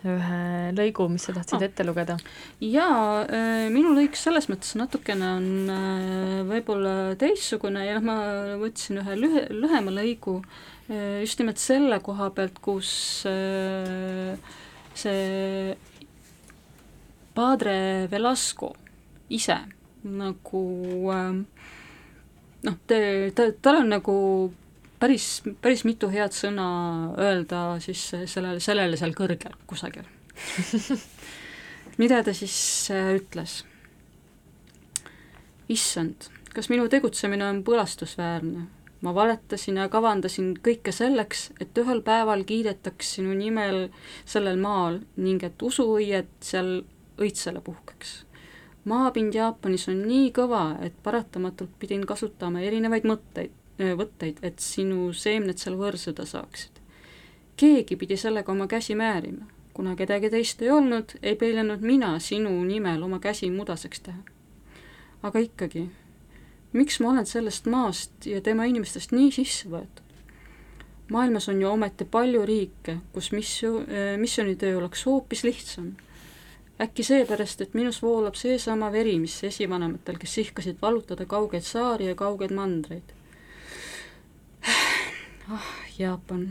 [0.04, 1.64] ühe lõigu, mis sa tahtsid oh.
[1.64, 2.18] ette lugeda?
[2.60, 8.18] jaa, äh, minu lõik selles mõttes natukene on äh, võib-olla teistsugune ja ma
[8.60, 12.90] võtsin ühe lühe, lühema lõigu äh, just nimelt selle koha pealt, kus
[14.94, 15.74] see
[17.34, 18.74] Padre Velasco
[19.32, 19.56] ise
[20.04, 20.64] nagu
[21.14, 21.40] ähm,
[22.64, 22.98] noh, te,
[23.36, 24.16] ta, tal on nagu
[25.00, 26.66] päris, päris mitu head sõna
[27.20, 30.06] öelda siis sellele, sellele seal kõrgel kusagil
[32.02, 32.56] mida ta siis
[32.92, 33.62] äh, ütles?
[35.72, 38.66] issand, kas minu tegutsemine on põlastusväärne?
[39.04, 43.90] ma valetasin ja kavandasin kõike selleks, et ühel päeval kiidetaks sinu nimel
[44.24, 46.78] sellel maal ning et usuõied seal
[47.18, 48.24] õitsele puhkeks.
[48.84, 55.58] maapind Jaapanis on nii kõva, et paratamatult pidin kasutama erinevaid mõtteid, võtteid, et sinu seemned
[55.58, 56.80] seal võrsuda saaksid.
[57.56, 59.46] keegi pidi sellega oma käsi määrima.
[59.74, 64.18] kuna kedagi teist ei olnud, ei peljanud mina sinu nimel oma käsi mudaseks teha.
[65.22, 65.88] aga ikkagi,
[66.72, 70.02] miks ma olen sellest maast ja tema inimestest nii sisse võetud?
[71.08, 73.84] maailmas on ju ometi palju riike, kus missio-,
[74.18, 75.94] missioonitöö oleks hoopis lihtsam
[76.80, 82.14] äkki seepärast, et minus voolab seesama veri, mis esivanematel, kes ihkasid vallutada kaugeid saari ja
[82.18, 83.14] kaugeid mandreid.
[85.52, 86.48] ah, Jaapan.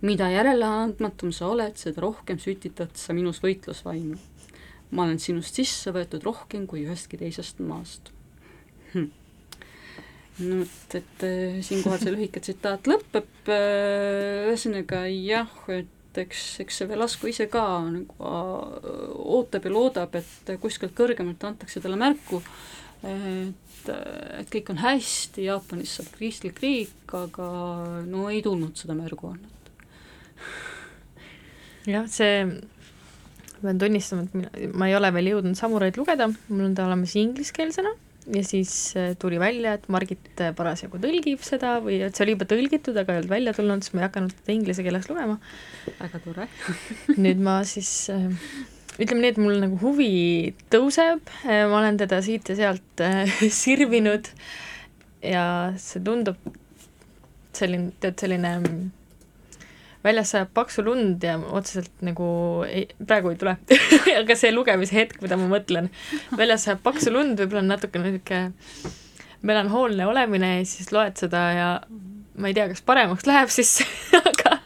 [0.00, 4.18] mida järeleandmatum sa oled, seda rohkem sütitad sa minus võitlusvaimu.
[4.90, 8.10] ma olen sinust sisse võetud rohkem kui ühestki teisest maast
[8.92, 9.10] hm
[10.40, 11.24] no et, et
[11.64, 17.62] siinkohal see lühike tsitaat lõpeb, ühesõnaga jah, et et eks, eks see Velasco ise ka
[17.86, 18.30] nagu
[19.38, 22.40] ootab ja loodab, et kuskilt kõrgemalt antakse talle märku,
[23.06, 23.92] et,
[24.40, 27.46] et kõik on hästi, Jaapanis saab kristlik riik, aga
[28.08, 29.72] no ei tulnud seda märguannet.
[31.86, 32.44] jah, see,
[33.60, 36.90] ma pean tunnistama, et mina, ma ei ole veel jõudnud Samuraid lugeda, mul on ta
[36.90, 37.94] olemas ingliskeelsena
[38.26, 42.36] ja siis äh, tuli välja, et Margit äh, parasjagu tõlgib seda või et see oli
[42.36, 45.38] juba tõlgitud, aga ei olnud välja tulnud, siis ma ei hakanud teda inglise keeles lugema.
[45.98, 46.48] väga tore.
[47.24, 48.28] Nüüd ma siis äh,
[48.98, 50.12] ütleme nii, et mul nagu huvi
[50.72, 53.04] tõuseb, ma olen teda siit ja sealt
[53.62, 54.28] sirvinud.
[55.24, 55.44] Ja
[55.80, 56.38] see tundub
[57.56, 58.54] selline, tead, selline
[60.04, 62.26] väljas sajab paksu lund ja otseselt nagu
[62.68, 63.56] ei, praegu ei tule
[64.20, 65.90] aga see lugemise hetk, mida ma mõtlen,
[66.36, 68.96] väljas sajab paksu lund, võib-olla on natukene niisugune
[69.46, 71.68] melanhoolne olemine ja siis loed seda ja
[72.40, 73.80] ma ei tea, kas paremaks läheb siis
[74.20, 74.56] aga,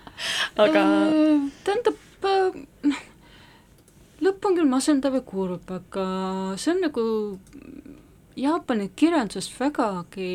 [0.66, 1.98] aga äh, tähendab,
[2.30, 2.58] äh,
[2.90, 3.04] noh,
[4.24, 6.06] lõpp on küll masendav ja kurb, aga
[6.60, 7.06] see on nagu
[8.34, 10.30] Jaapani kirjandusest vägagi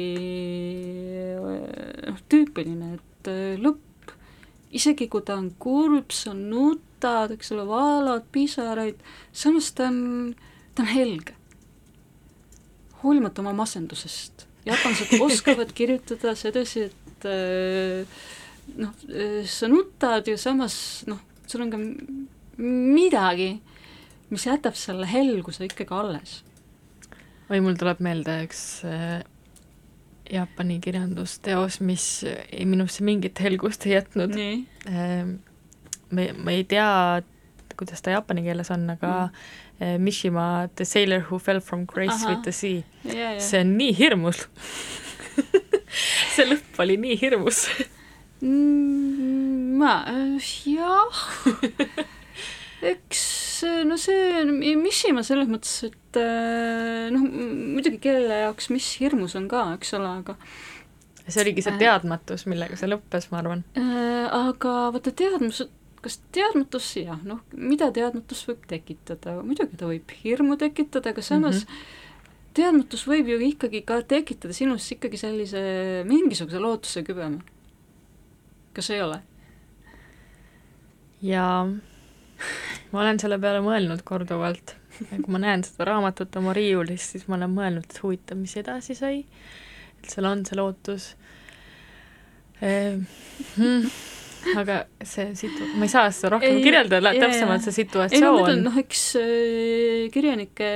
[1.36, 3.89] noh, tüüpiline, et lõpp
[4.76, 9.00] isegi kui ta on kurb, sa nutad, eks ole, valad pisaraid,
[9.34, 10.34] samas ta on,
[10.76, 11.36] ta on helge.
[13.04, 14.46] hoolimata oma masendusest.
[14.68, 18.20] jaapanlased oskavad kirjutada sedasi, et äh,
[18.78, 21.80] noh, äh, sa nutad ja samas noh, sul on ka
[22.60, 23.54] midagi,
[24.30, 26.40] mis jätab selle helguse ikkagi alles.
[27.50, 29.24] oi, mul tuleb meelde üks äh,
[30.30, 32.26] Jaapani kirjandusteos, mis
[32.66, 34.36] minusse mingit helgust ei jätnud.
[34.38, 35.40] Ehm,
[36.12, 36.90] me, ma ei tea,
[37.80, 39.42] kuidas ta jaapani keeles on, aga mm.
[39.80, 42.30] Eh, Mishima The Sailor Who Fell From Grace Aha.
[42.30, 43.40] with the Sea yeah,, yeah.
[43.40, 44.42] see on nii hirmus
[46.36, 47.62] see lõpp oli nii hirmus
[48.44, 49.78] mm,.
[49.80, 49.94] ma,
[50.68, 51.22] jah,
[52.86, 53.22] eks
[53.60, 54.44] see, no see
[54.80, 56.20] Mishima selles mõttes, et
[57.14, 57.26] noh,
[57.76, 60.38] muidugi kelle jaoks mis hirmus on ka, eks ole, aga
[61.28, 63.66] see oligi see teadmatus, millega see lõppes, ma arvan.
[63.76, 65.62] Aga vaata, teadmus,
[66.02, 71.64] kas teadmatus, jah, noh, mida teadmatus võib tekitada, muidugi ta võib hirmu tekitada, aga samas
[71.64, 72.06] mm -hmm
[72.60, 75.62] teadmatus võib ju ikkagi ka tekitada sinus ikkagi sellise
[76.10, 77.42] mingisuguse lootuse kübeme.
[78.74, 79.22] kas ei ole?
[81.22, 81.68] jaa,
[82.92, 87.28] ma olen selle peale mõelnud korduvalt ja kui ma näen seda raamatut oma riiulis, siis
[87.30, 89.24] ma olen mõelnud, et huvitav, mis edasi sai,
[90.00, 91.12] et seal on see lootus
[92.62, 93.04] ehm,.
[93.58, 93.92] Hmm
[94.60, 98.62] aga see situ-, ma ei saa seda rohkem ei, kirjeldada täpsemalt, see situatsioon.
[98.64, 100.70] noh, eks äh, kirjanikke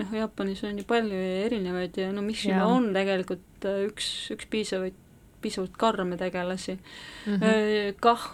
[0.00, 2.70] noh, Jaapanis on ju palju erinevaid ja no Mishima ja.
[2.70, 4.96] on tegelikult äh, üks, üks piisavaid,
[5.42, 7.34] piisavalt karme tegelasi mm.
[7.34, 7.98] -hmm.
[8.02, 8.30] kah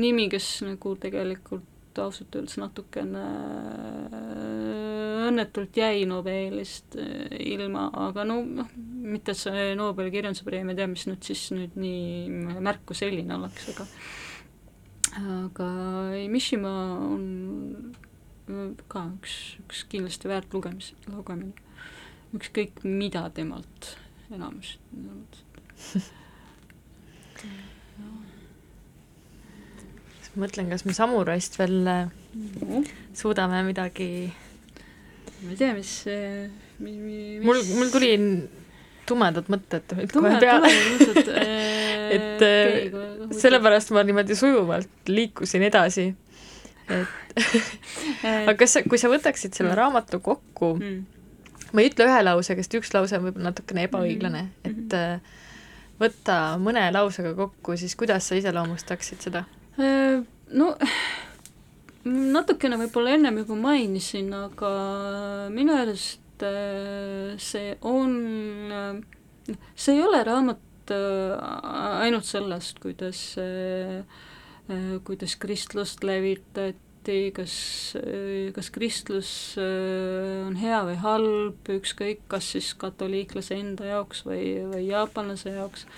[0.00, 1.68] nimi, kes nagu tegelikult
[1.98, 3.24] ausalt öeldes natukene
[5.30, 11.26] õnnetult jäi Nobelist äh, ilma, aga no noh, mitte see Nobeli kirjanduspreemia, tea, mis nüüd
[11.26, 13.88] siis nüüd nii märku selline oleks, aga
[15.44, 15.70] aga
[16.30, 16.74] Mishima
[17.08, 17.26] on
[18.50, 21.68] äh, ka üks, üks kindlasti väärt lugemis, lugemine.
[22.36, 23.94] ükskõik mida temalt
[24.30, 24.76] enamus
[30.38, 32.86] mõtlen, kas me Samuraist veel mm.
[33.18, 34.30] suudame midagi
[35.40, 35.92] ma ei tea, mis,
[36.78, 38.12] mis, mis mul, mul tuli
[39.08, 41.30] tumedad mõtted, kohe peale mõtted,
[42.16, 42.44] et
[43.40, 46.10] sellepärast ma niimoodi sujuvalt liikusin edasi.
[46.90, 47.16] et
[48.48, 49.78] aga kas sa, kui sa võtaksid selle mm.
[49.78, 51.20] raamatu kokku mm.,
[51.70, 54.72] ma ei ütle ühe lausega, sest üks lause on võib-olla natukene ebaõiglane mm, -hmm.
[54.74, 55.38] et äh,
[56.00, 59.44] võtta mõne lausega kokku, siis kuidas sa iseloomustaksid seda?
[59.80, 60.74] No
[62.04, 64.72] natukene võib-olla ennem juba mainisin, aga
[65.52, 68.14] minu arust äh, see on,
[68.72, 71.34] äh, see ei ole raamat äh,
[72.06, 73.24] ainult sellest, kuidas,
[75.04, 77.54] kuidas kristlust levitati, kas,
[78.54, 85.56] kas kristlus on hea või halb, ükskõik, kas siis katoliiklase enda jaoks või, või jaapanlase
[85.56, 85.88] jaoks.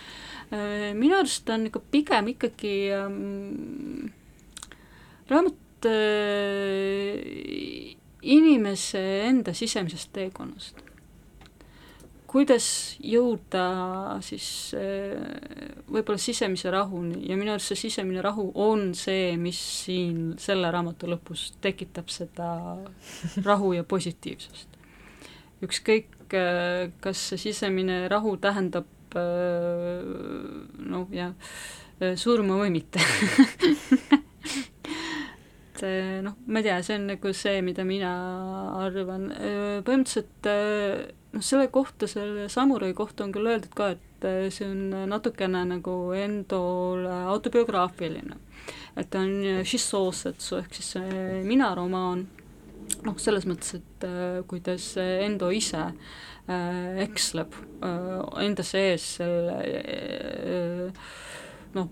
[0.52, 4.12] Minu arust on ikka pigem ikkagi ähm,
[5.30, 7.16] raamat äh,
[8.22, 10.76] inimese enda sisemisest teekonnast.
[12.32, 12.66] kuidas
[13.04, 13.64] jõuda
[14.24, 15.20] siis äh,
[15.92, 21.10] võib-olla sisemise rahuni ja minu arust see sisemine rahu on see, mis siin selle raamatu
[21.12, 22.48] lõpus tekitab seda
[23.48, 24.68] rahu ja positiivsust.
[25.64, 28.88] ükskõik, äh, kas see sisemine rahu tähendab
[29.18, 30.02] äh,
[30.88, 31.32] noh, jah,
[32.00, 33.02] äh, surma või mitte.
[35.82, 38.12] Et eh, noh, ma ei tea, see on nagu see, mida mina
[38.84, 39.24] arvan,
[39.82, 40.46] põhimõtteliselt
[41.32, 45.96] noh, selle kohta, selle samurai kohta on küll öeldud ka, et see on natukene nagu
[46.14, 48.38] Endole autobiograafiline.
[48.94, 50.94] et ta on shisosetsu ehk siis
[51.48, 52.28] mina romaan,
[53.02, 54.06] noh, selles mõttes, et
[54.46, 55.88] kuidas Endo ise
[56.48, 57.54] eksleb
[58.42, 59.58] enda sees selle
[61.76, 61.90] noh,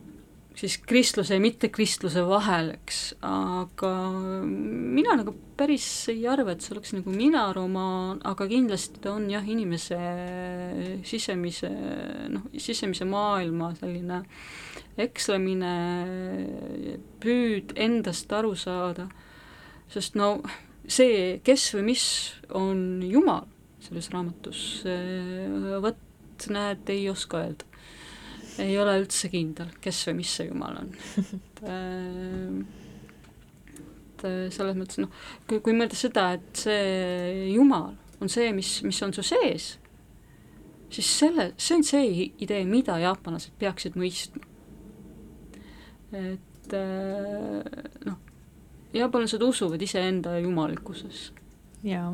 [0.59, 6.93] siis kristluse ja mittekristluse vahel, eks, aga mina nagu päris ei arva, et see oleks
[6.97, 10.01] nagu mina romaan, aga kindlasti ta on jah, inimese
[11.09, 11.71] sisemise,
[12.35, 14.25] noh, sisemise maailma selline
[15.01, 15.75] ekslemine,
[17.23, 19.07] püüd endast aru saada,
[19.91, 20.35] sest no
[20.91, 22.05] see, kes või mis
[22.59, 23.47] on Jumal
[23.91, 24.61] selles raamatus,
[25.83, 27.67] vot näed, ei oska öelda
[28.61, 30.89] ei ole üldse kindel, kes või mis see Jumal on
[31.21, 32.81] et äh,
[34.21, 35.13] et äh, selles mõttes noh,
[35.49, 39.73] kui, kui mõelda seda, et see Jumal on see, mis, mis on su sees,
[40.93, 44.45] siis selle, see on see idee, mida jaapanlased peaksid mõistma.
[46.13, 48.19] et äh, noh,
[48.97, 51.33] jaapanlased usuvad iseenda jumalikkusesse.
[51.87, 52.13] jaa.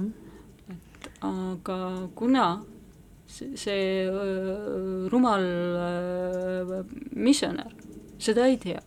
[1.26, 1.78] Aga
[2.18, 2.46] kuna
[3.26, 4.06] see,
[5.10, 5.46] rumal
[7.16, 7.74] misjonär
[8.18, 8.82] seda ei tea.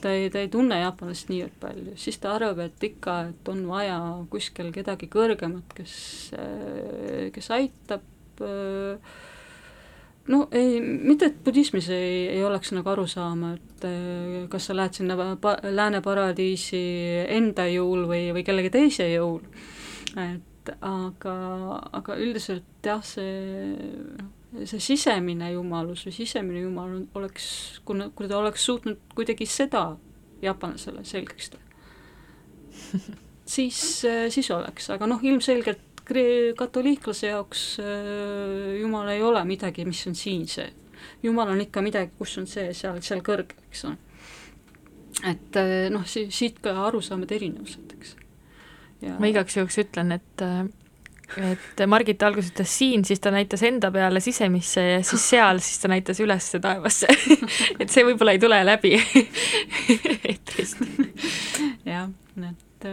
[0.00, 3.62] ta ei, ta ei tunne jaapanlast niivõrd palju, siis ta arvab, et ikka, et on
[3.66, 3.96] vaja
[4.30, 5.94] kuskil kedagi kõrgemat, kes,
[7.34, 8.04] kes aitab
[10.28, 13.86] no ei, mitte et budismis ei, ei oleks nagu aru saama, et
[14.52, 15.16] kas sa lähed sinna
[15.70, 16.82] lääne paradiisi
[17.38, 19.40] enda jõul või, või kellegi teise jõul,
[20.12, 21.36] et et aga,
[22.00, 23.76] aga üldiselt jah, see,
[24.64, 27.46] see sisemine jumalus või sisemine jumal oleks,
[27.84, 29.88] kui, kui ta oleks suutnud kuidagi seda
[30.42, 31.62] jaapanlasele selgeks teha,
[33.56, 33.78] siis,
[34.34, 35.84] siis oleks, aga noh, ilmselgelt
[36.56, 40.68] katoliiklase jaoks äh, Jumal ei ole midagi, mis on siin see.
[41.22, 43.96] Jumal on ikka midagi, kus on see, seal, seal kõrgel, eks ole.
[45.26, 48.14] et äh, noh, siit ka arusaamade erinevused, eks.
[49.20, 50.66] Ma igaks juhuks ütlen, et äh,
[51.36, 55.82] et Margit alguses ütles siin, siis ta näitas enda peale sisemisse ja siis seal, siis
[55.82, 57.10] ta näitas üles taevasse.
[57.82, 58.94] Et see võib-olla ei tule läbi.
[60.30, 60.82] Eetrist.
[61.86, 62.86] jah, et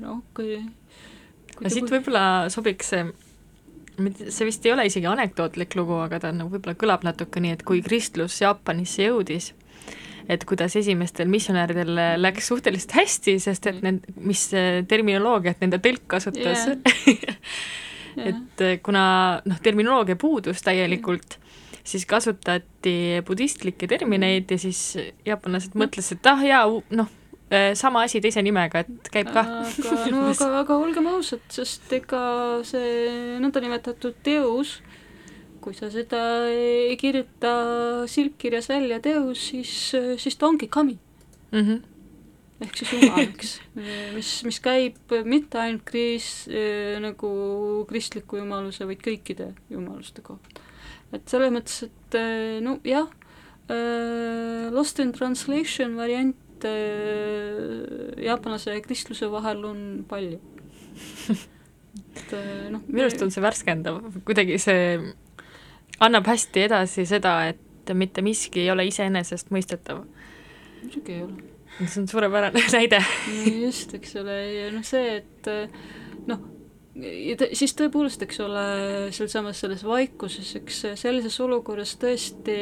[0.00, 3.04] noh, kui no siit võib-olla sobiks see,
[4.28, 7.64] see vist ei ole isegi anekdootlik lugu, aga ta nagu võib-olla kõlab natuke nii, et
[7.66, 9.52] kui kristlus Jaapanisse jõudis,
[10.28, 14.46] et kuidas esimestel missionäridel läks suhteliselt hästi, sest et need, mis
[14.90, 17.40] terminoloogiat nende tõlk kasutas yeah.
[18.30, 19.04] et kuna
[19.44, 21.38] noh, terminoloogia puudus täielikult,
[21.84, 24.86] siis kasutati budistlikke termineid ja siis
[25.26, 26.64] jaapanlased mõtlesid, et ah jaa,
[26.94, 27.12] noh,
[27.54, 29.46] Äh, sama asi teise nimega, et käib kah.
[29.46, 32.22] aga no aga, aga olgem ausad, sest ega
[32.64, 34.78] see nõndanimetatud teos,
[35.64, 37.54] kui sa seda ei kirjuta
[38.10, 39.72] silpkirjas välja teos, siis,
[40.20, 40.98] siis ta ongi kami
[41.52, 41.60] mm.
[41.60, 41.80] -hmm.
[42.66, 43.56] ehk siis jumal, eks,
[44.14, 47.32] mis, mis käib mitte ainult kris- äh,, nagu
[47.88, 50.60] kristliku jumaluse, vaid kõikide jumaluste kohta.
[51.12, 52.20] et selles mõttes, et
[52.62, 53.08] no jah
[53.70, 60.38] äh,, Lost in translation variant et äh, jaapanlase ja kristluse vahel on palju.
[62.14, 62.82] et äh, noh.
[62.88, 64.96] minu arust on see värskendav, kuidagi see
[66.00, 70.04] annab hästi edasi seda, et mitte miski ei ole iseenesestmõistetav.
[70.82, 71.50] muidugi ei ole.
[71.84, 73.02] see on suurepärane näide
[73.62, 75.80] just, eks ole, ja noh, see, et äh,
[76.30, 76.44] noh,
[76.94, 78.66] ja ta, siis tõepoolest, eks ole,
[79.14, 82.60] sealsamas selles vaikuses, eks sellises olukorras tõesti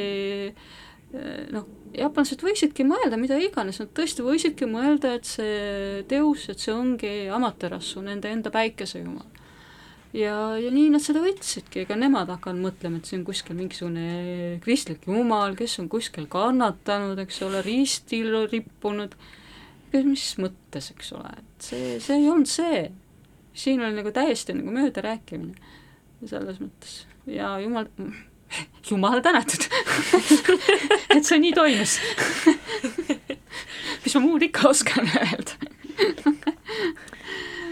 [1.52, 6.72] noh, jaapanlased võisidki mõelda mida iganes, nad tõesti võisidki mõelda, et see teos, et see
[6.74, 9.28] ongi Amaterasu, nende enda päikesejumal.
[10.16, 15.06] Ja, ja nii nad seda võtsidki, ega nemad hakanud mõtlema, et on kuskil mingisugune kristlik
[15.08, 19.16] jumal, kes on kuskil kannatanud, eks ole, ristil rippunud,
[19.92, 22.84] mis mõttes, eks ole, et see, see ei olnud see.
[23.52, 25.72] siin oli nagu täiesti nagu möödarääkimine
[26.28, 27.02] selles mõttes.
[27.28, 27.90] Ja jumal
[28.90, 29.68] jumal tänatud!
[31.16, 31.98] Et see nii toimus.
[34.02, 35.52] Mis ma muud ikka oskan öelda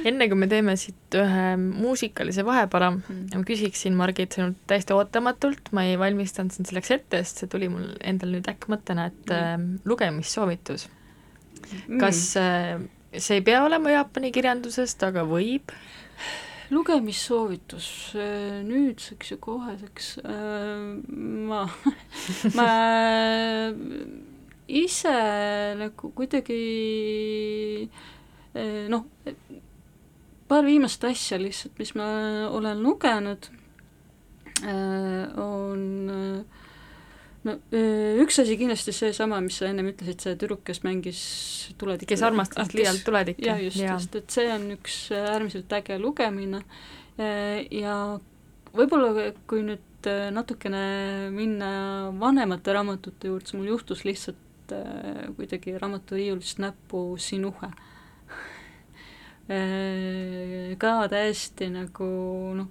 [0.06, 5.72] enne kui me teeme siit ühe muusikalise vahepala mm., ma küsiksin Margit sinult täiesti ootamatult,
[5.76, 9.36] ma ei valmistanud sind selleks ette, sest see tuli mul endal nüüd äkkmõttena, et mm.
[9.36, 10.88] äh, lugemissoovitus
[11.88, 11.98] mm..
[12.00, 12.76] kas äh,
[13.16, 15.74] see ei pea olema Jaapani kirjandusest, aga võib?
[16.70, 20.84] lugemissoovitus äh, nüüdseks ja koheseks äh,
[21.50, 21.64] ma
[22.58, 22.70] ma
[24.70, 25.16] ise
[25.80, 26.60] nagu kuidagi
[28.90, 29.04] noh,
[30.50, 32.06] paar viimast asja lihtsalt, mis ma
[32.50, 33.50] olen lugenud,
[35.40, 35.84] on
[37.46, 37.54] no
[38.20, 41.20] üks asi kindlasti seesama, mis sa ennem ütlesid, see tüdruk, kes mängis
[41.80, 42.10] tuletikku.
[42.12, 43.46] kes armastas ah, liialt tuletikke.
[43.46, 46.64] jah, just ja., sest et see on üks äärmiselt äge lugemine
[47.16, 47.96] ja
[48.76, 50.82] võib-olla kui nüüd natukene
[51.34, 51.70] minna
[52.20, 54.74] vanemate raamatute juurde, siis mul juhtus lihtsalt
[55.36, 57.72] kuidagi raamaturiiulist näppu Sinuhe
[59.50, 62.10] ka täiesti nagu
[62.54, 62.68] noh,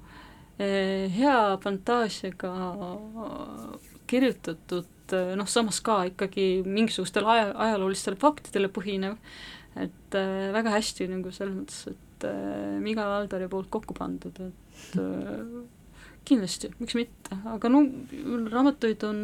[0.60, 2.54] hea fantaasiaga
[4.10, 9.18] kirjutatud noh, samas ka ikkagi mingisugustel aja, ajaloolistel faktidele põhinev,
[9.80, 15.00] et äh, väga hästi nagu selles mõttes, et äh, Miga Valdari poolt kokku pandud, et
[15.00, 15.44] äh,
[16.30, 17.84] kindlasti, miks mitte, aga no
[18.52, 19.20] raamatuid on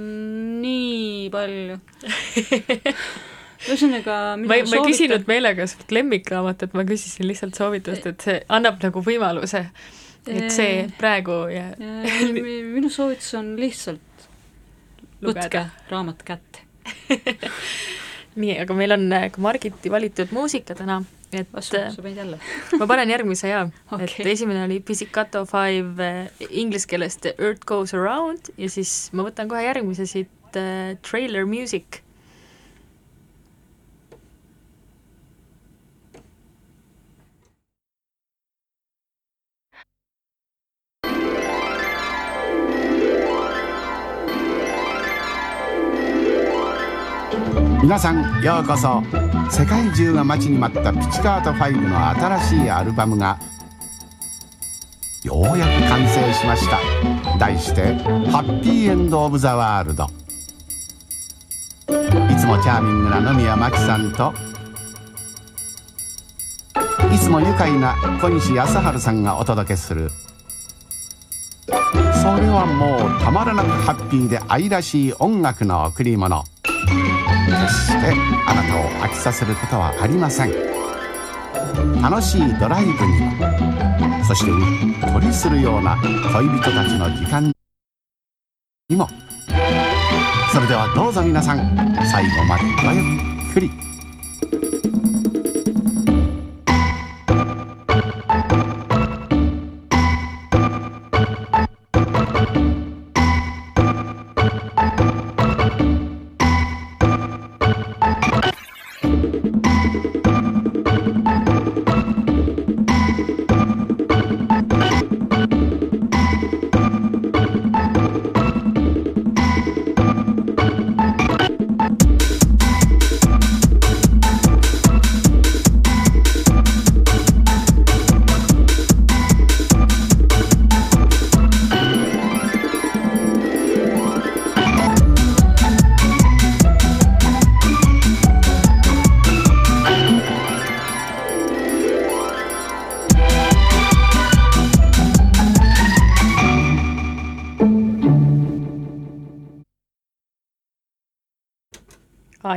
[0.64, 1.80] nii palju
[3.64, 8.82] ühesõnaga ma, ma ei küsinud meelega sult lemmikraamatut, ma küsisin lihtsalt soovitust, et see annab
[8.84, 9.66] nagu võimaluse,
[10.26, 14.28] et see praegu ja, ja minu soovitus on lihtsalt
[15.26, 16.66] võtke raamat kätte.
[18.36, 21.00] Nii, aga meil on äh, ka Margiti valitud muusika täna,
[21.32, 22.40] et Vastu, sa panid jälle.
[22.82, 23.70] ma panen järgmise jaa.
[23.88, 29.10] Okay., et esimene oli Pizzicato Five äh, inglise keeles The Earth Goes Around ja siis
[29.16, 32.05] ma võtan kohe järgmise siit äh, Trailer Music「
[47.86, 49.04] 皆さんようこそ。
[49.52, 53.38] 世界中が待ちに待ったピチカート5の新しいアルバムが
[55.24, 56.80] ようやく完成しました。
[57.38, 57.94] 題して
[58.32, 60.06] 「ハッピーエンド・オブ・ザ・ワールド」
[62.34, 64.34] いつもチャーミングな野宮真紀さんと
[67.14, 70.10] いつも愉快な小西康晴さんがお届けする
[71.68, 71.74] そ
[72.36, 76.46] れはもうたまらなくハッピーで愛らしい音楽の贈り物。
[77.66, 78.14] 決して
[78.48, 80.52] あなたを飽きさせることはありません。
[82.02, 87.52] 楽しいドライブにもそしてうっとりするような恋人たちの時間
[88.90, 89.08] にも。
[90.54, 91.58] それではどうぞ皆さん
[92.06, 93.02] 最後までごゆ
[93.50, 93.95] っくり。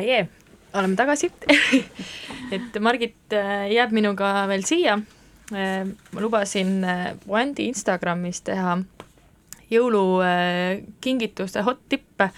[0.08, 0.24] Jee,
[0.74, 1.30] oleme tagasi
[2.56, 4.98] et Margit äh, jääb minuga veel siia.
[5.48, 6.82] ma lubasin
[7.24, 8.74] Wandi Instagramis teha
[9.72, 12.28] jõulukingituste hot tippe.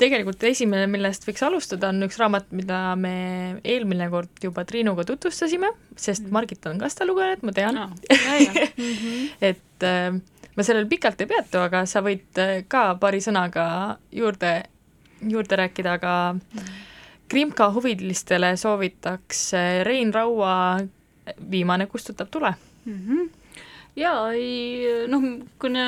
[0.00, 3.14] tegelikult esimene, millest võiks alustada, on üks raamat, mida me
[3.66, 6.32] eelmine kord juba Triinuga tutvustasime, sest Mhm.
[6.32, 7.88] Margit on ka seda lugenud, ma tean no,.
[8.78, 9.28] Mhm.
[9.40, 10.14] et äh,
[10.56, 14.54] ma sellel pikalt ei peatu, aga sa võid äh, ka paari sõnaga juurde,
[15.28, 16.14] juurde rääkida, aga
[17.30, 19.52] Krimka huvilistele soovitaks
[19.86, 20.78] Rein Raua
[21.50, 22.54] Viimane kustutab tule.
[22.84, 23.28] Mhm.
[23.96, 25.22] jaa, ei noh,
[25.60, 25.84] kuna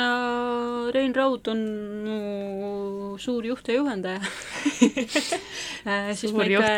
[0.95, 1.61] Rein Raud on
[2.05, 4.21] mu suur juht ja juhendaja
[6.19, 6.73] siis ma ikka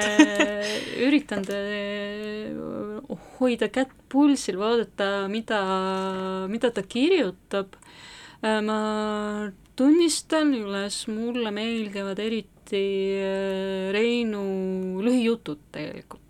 [1.06, 1.62] üritan ta-
[3.40, 5.58] hoida kätt pulsil, vaadata, mida,
[6.48, 7.74] mida ta kirjutab.
[8.44, 8.78] ma
[9.76, 12.82] tunnistan üles, mulle meeldivad eriti
[13.20, 14.44] äh, Reinu
[15.04, 16.20] lühijutud tegelikult.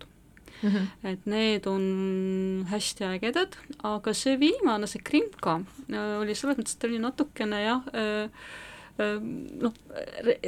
[1.05, 3.53] Et need on hästi ägedad,
[3.85, 5.59] aga see viimane, see Krimka,
[5.93, 7.83] oli selles mõttes, et ta oli natukene jah,
[8.97, 9.75] noh,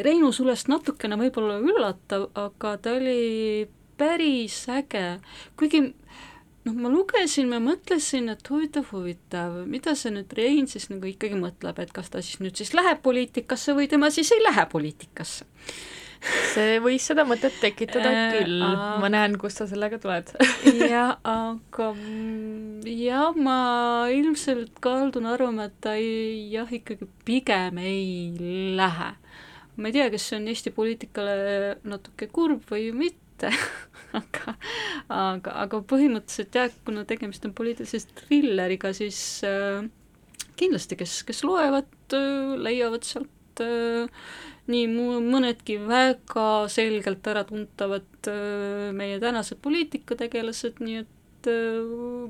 [0.07, 3.67] Reinu sulest natukene võib-olla üllatav, aga ta oli
[3.99, 5.19] päris äge,
[5.59, 5.83] kuigi
[6.67, 11.39] noh, ma lugesin, ma mõtlesin, et huvitav, huvitav, mida see nüüd Rein siis nagu ikkagi
[11.39, 15.47] mõtleb, et kas ta siis nüüd siis läheb poliitikasse või tema siis ei lähe poliitikasse
[16.53, 18.97] see võis seda mõtet tekitada Äh, küll, aa.
[19.01, 20.31] ma näen, kust sa sellega tuled.
[20.93, 23.59] jah, aga mm, jah, ma
[24.13, 29.13] ilmselt kaldun arvama, et ta ei, jah, ikkagi pigem ei lähe.
[29.77, 33.26] ma ei tea, kas see on Eesti poliitikale natuke kurb või mitte,
[34.19, 34.55] aga,
[35.13, 39.85] aga, aga põhimõtteliselt jah, kuna tegemist on poliitilise thrilleriga, siis äh,
[40.59, 44.07] kindlasti, kes, kes loevad äh,, leiavad sealt äh,
[44.71, 44.87] nii
[45.23, 51.79] mõnedki väga selgelt äratuntavad äh, meie tänased poliitikategelased, nii et äh,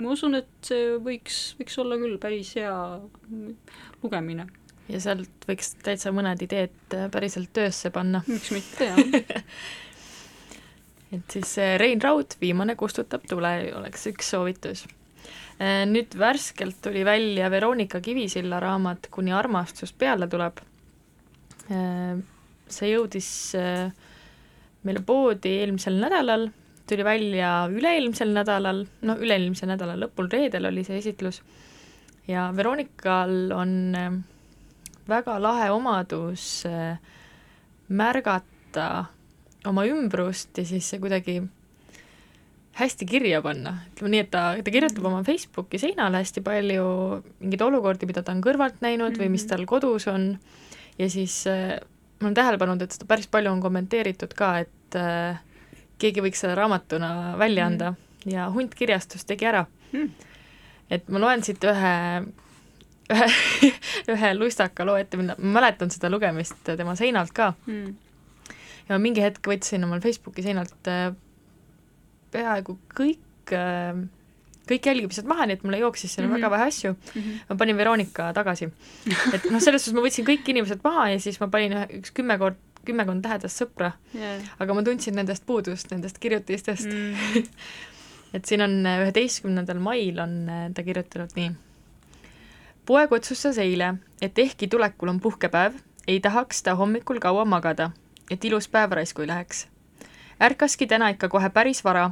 [0.03, 2.77] ma usun, et see võiks, võiks olla küll päris hea
[4.03, 4.47] lugemine,
[4.91, 8.23] ja sealt võiks täitsa mõned ideed äh, päriselt töösse panna.
[8.27, 9.03] miks mitte jah.
[11.13, 14.85] et siis äh, Rein Raud, Viimane kustutab tule oleks üks soovitus.
[15.89, 20.59] nüüd värskelt tuli välja Veronika Kivisilla raamat Kuni armastus peale tuleb.
[22.69, 23.29] see jõudis
[24.85, 26.45] meile poodi eelmisel nädalal,
[26.87, 31.41] tuli välja üle-eelmisel nädalal, no üle-eelmise nädala lõpul, reedel oli see esitlus
[32.27, 33.73] ja Veronikal on
[35.09, 36.63] väga lahe omadus
[37.87, 39.05] märgata
[39.69, 41.41] oma ümbrust ja siis see kuidagi
[42.77, 46.83] hästi kirja panna, ütleme nii, et ta, ta kirjutab oma Facebooki seinale hästi palju
[47.41, 49.49] mingeid olukordi, mida ta on kõrvalt näinud või mis Mhm.
[49.49, 50.27] tal kodus on
[50.99, 51.79] ja siis äh,
[52.19, 55.39] ma olen tähele pannud, et seda päris palju on kommenteeritud ka, et äh,
[55.97, 57.73] keegi võiks selle raamatuna välja Mhm.
[57.73, 57.93] anda
[58.25, 60.11] ja Hunt kirjastus tegi ära Mhm.
[60.91, 61.95] et ma loen siit ühe
[63.09, 63.27] ühe,
[64.13, 67.95] ühe lustaka loo ette, ma mäletan seda lugemist tema seinalt ka Mm.
[68.87, 71.11] Ja ma mingi hetk võtsin omal Facebooki seinalt äh,
[72.31, 73.99] peaaegu kõik äh,
[74.67, 76.37] kõik jälgimised maha, nii et mulle jooksis sinna mm Mhm.
[76.37, 76.49] -hmm.
[76.49, 76.95] väga vähe asju.
[77.15, 77.35] Mhm.
[77.49, 78.65] ma panin Veronika tagasi.
[79.33, 82.11] et noh, selles suhtes ma võtsin kõik inimesed maha ja siis ma panin ühe, üks
[82.13, 84.41] kümme kord, kümmekond lähedast sõpra, Yeah.
[84.59, 87.15] aga ma tundsin nendest puudust, nendest kirjutistest mm.
[87.35, 87.43] Mm.
[88.33, 91.51] et siin on üheteistkümnendal mail on äh, ta kirjutanud nii.
[92.85, 95.73] poeg otsustas eile, et ehkki tulekul on puhkepäev,
[96.07, 97.91] ei tahaks ta hommikul kaua magada,
[98.31, 99.67] et ilus päev raisku ei läheks.
[100.41, 102.11] ärkaski täna ikka kohe päris vara.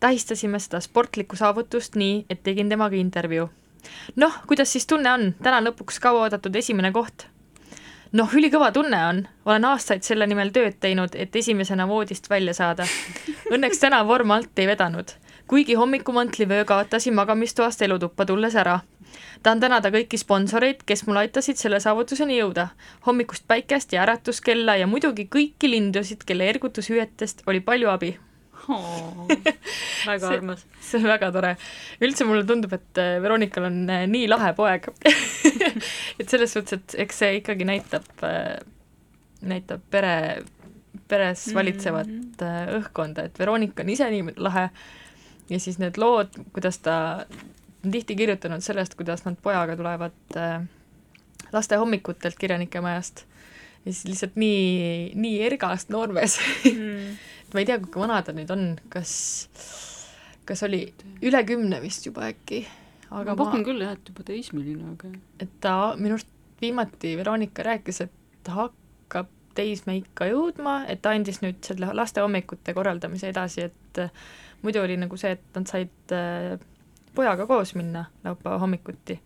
[0.00, 3.50] tähistasime seda sportlikku saavutust nii, et tegin temaga intervjuu.
[4.16, 7.26] noh, kuidas siis tunne on, täna lõpuks kauaoodatud esimene koht?
[8.12, 12.86] noh, ülikõva tunne on, olen aastaid selle nimel tööd teinud, et esimesena voodist välja saada.
[13.50, 15.10] Õnneks täna vorm alt ei vedanud
[15.48, 18.78] kuigi hommikumantli-vöö kaotasin magamistoast elutuppa tulles ära.
[19.42, 22.68] Tahan tänada kõiki sponsoreid, kes mul aitasid selle saavutuseni jõuda.
[23.06, 28.14] hommikust päikest ja äratuskella ja muidugi kõiki lindusid, kelle ergutushüüetest oli palju abi
[28.68, 29.26] oh,.
[30.06, 30.64] väga armas.
[30.80, 31.54] see on väga tore.
[32.00, 34.88] üldse mulle tundub, et äh, Veronikal on äh, nii lahe poeg
[36.20, 38.08] et selles suhtes, et eks see ikkagi näitab,
[39.44, 40.16] näitab pere,
[41.08, 44.68] peres valitsevat äh, õhkkonda, et Veronika on ise nii lahe
[45.50, 46.96] ja siis need lood, kuidas ta
[47.84, 50.64] on tihti kirjutanud sellest, kuidas nad pojaga tulevad äh,
[51.52, 53.24] laste hommikutelt kirjanike majast.
[53.84, 56.38] Ja siis lihtsalt nii, nii ergast noormees.
[57.52, 59.12] Ma ei tea, kui vana ta nüüd on, kas,
[60.48, 60.86] kas oli
[61.22, 62.64] üle kümne vist juba äkki,
[63.12, 65.12] aga ma pakun küll jah, et juba teismeline, aga
[65.44, 66.32] et ta minu arust
[66.64, 72.74] viimati Veronika rääkis, et ta hakkab teismeikka jõudma, et ta andis nüüd selle laste hommikute
[72.74, 74.24] korraldamise edasi, et äh,
[74.64, 76.56] muidu oli nagu see, et nad said äh,
[77.14, 79.18] pojaga koos minna laupäeva hommikuti.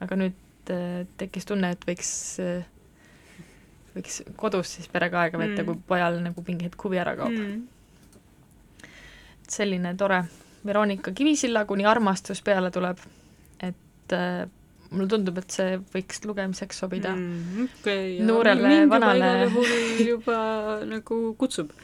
[0.00, 2.10] aga nüüd äh, tekkis tunne, et võiks
[2.42, 2.66] äh,
[3.96, 5.66] võiks kodus siis perega aega veeta Mm.
[5.66, 7.56] kui pojal nagu mingi hetk huvi ära kaob mm..
[7.56, 8.88] mm.
[9.48, 10.22] selline tore
[10.66, 12.98] Veronika Kivisilla, kuni armastus peale tuleb.
[13.62, 14.46] et äh,
[14.90, 17.44] mulle tundub, et see võiks lugemiseks sobida mm..
[17.54, 17.68] mm,.
[17.80, 19.50] okei, Noorele mind juba vanale-
[20.08, 20.38] juba
[20.88, 21.72] nagu kutsub.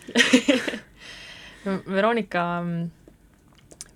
[1.97, 2.91] Veronika mm,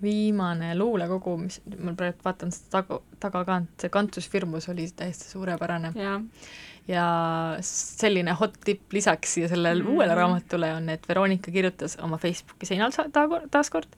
[0.01, 5.31] viimane luulekogu, mis ma praegu vaatan seda taga, taga ka, see Kantus firmus oli täiesti
[5.31, 5.93] suurepärane
[6.89, 7.03] ja
[7.65, 9.91] selline hot tipp lisaks siia sellele Mhm.
[9.93, 12.91] uuele raamatule on, et Veronika kirjutas oma Facebooki seinal
[13.51, 13.89] taaskord,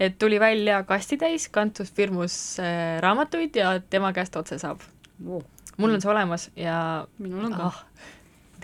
[0.00, 4.80] et tuli välja kastitäis Kantus firmus äh, raamatuid ja tema käest otse saab.
[5.24, 5.42] wow.
[5.76, 7.84] mul on see olemas ja minul on ka ah,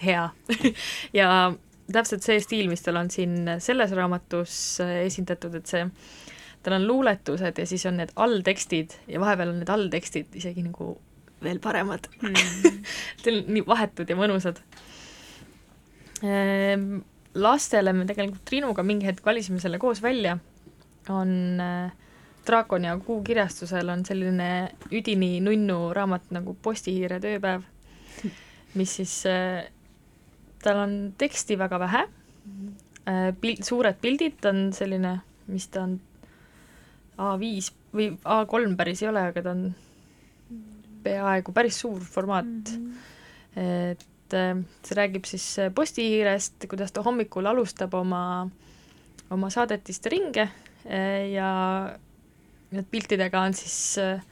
[0.03, 0.29] hea
[1.21, 1.29] ja
[1.93, 5.85] täpselt see stiil, mis tal on siin selles raamatus äh, esindatud, et see,
[6.65, 10.95] tal on luuletused ja siis on need alltekstid ja vahepeal on need alltekstid isegi nagu
[11.45, 12.09] veel paremad.
[12.23, 12.81] mm.
[13.25, 14.63] Need on nii vahetud ja mõnusad.
[17.35, 20.39] lastele me tegelikult Triinuga mingi hetk valisime selle koos välja,
[21.13, 21.93] on äh,
[22.47, 24.49] Draakon ja Kuu kirjastusel on selline
[24.93, 27.65] üdini nunnu raamat nagu Postihiire tööpäev,
[28.75, 29.65] mis siis äh,,
[30.63, 35.99] tal on teksti väga vähe äh,, pil-, suured pildid, on selline, mis ta on,
[37.19, 39.69] A5 või A3 päris ei ole, aga ta on
[41.05, 42.91] peaaegu päris suur formaat mm.
[42.91, 43.93] -hmm.
[43.93, 48.49] et äh, see räägib siis äh, Postihiirest, kuidas ta hommikul alustab oma,
[49.31, 51.51] oma saadetiste ringe äh, ja
[52.71, 54.23] need piltidega on siis äh,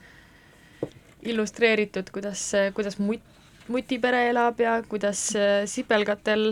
[1.23, 3.29] illustreeritud, kuidas, kuidas mut-,
[3.67, 5.29] mutipere elab ja kuidas
[5.71, 6.51] sipelgatel,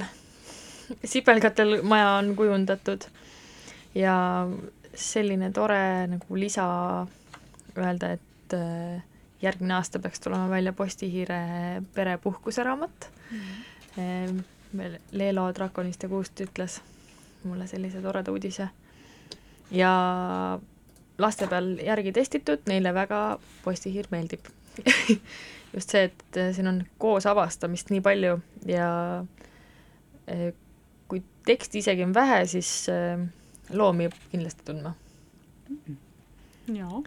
[1.04, 3.04] sipelgatel maja on kujundatud
[3.96, 4.48] ja
[4.96, 6.66] selline tore nagu lisa
[7.78, 9.04] öelda, et äh,
[9.42, 14.44] järgmine aasta peaks tulema välja Postihiire pere puhkuseraamat mm..
[15.12, 16.78] Leelo Drakonist ja Kuust ütles
[17.44, 18.70] mulle sellise toreda uudise.
[19.72, 19.92] ja
[21.18, 24.48] laste peal järgi testitud, neile väga Postihiir meeldib.
[25.74, 28.38] just see, et äh, siin on koos avastamist nii palju
[28.68, 28.90] ja
[30.32, 30.52] äh,
[31.08, 33.20] kui teksti isegi on vähe, siis äh,
[33.78, 34.94] loomi kindlasti tundma,
[36.72, 37.04] jaa,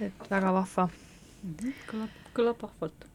[0.00, 0.88] et väga vahva.
[1.86, 3.06] Kõlab, kõlab vahvalt.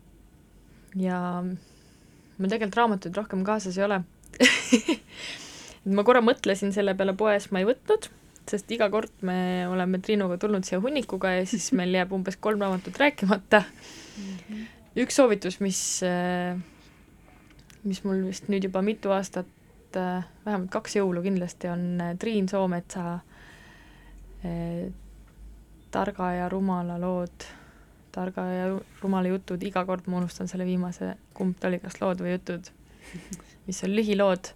[0.96, 4.02] ja mul tegelikult raamatuid rohkem kaasas ei ole.
[5.96, 8.06] Ma korra mõtlesin selle peale poes, ma ei võtnud,
[8.50, 12.62] sest iga kord me oleme Triinuga tulnud siia hunnikuga ja siis meil jääb umbes kolm
[12.62, 13.64] raamatut rääkimata.
[15.02, 15.82] üks soovitus, mis,
[17.84, 19.50] mis mul vist nüüd juba mitu aastat,
[19.96, 23.20] vähemalt kaks jõulu kindlasti, on äh, Triin Soometsa
[24.44, 24.92] eh,
[25.92, 27.48] Targa ja rumala lood
[28.12, 32.00] targa ja ru- rumala jutud, iga kord ma unustan selle viimase, kumb ta oli, kas
[32.02, 32.68] lood või jutud,
[33.68, 34.52] mis on lühilood.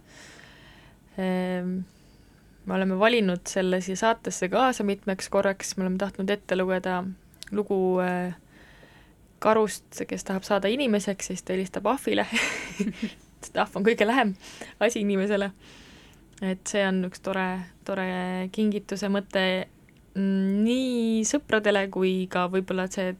[1.16, 6.98] me oleme valinud selle siia saatesse kaasa mitmeks korraks, me oleme tahtnud ette lugeda
[7.56, 8.34] lugu äh,
[9.38, 12.26] karust, kes tahab saada inimeseks siis ta helistab ahvile.
[13.46, 14.34] sest ahv on kõige lähem
[14.82, 15.52] asi inimesele.
[16.42, 17.46] et see on üks tore,
[17.86, 18.08] tore
[18.52, 19.44] kingituse mõte
[20.14, 23.14] mm, nii sõpradele kui ka võib-olla see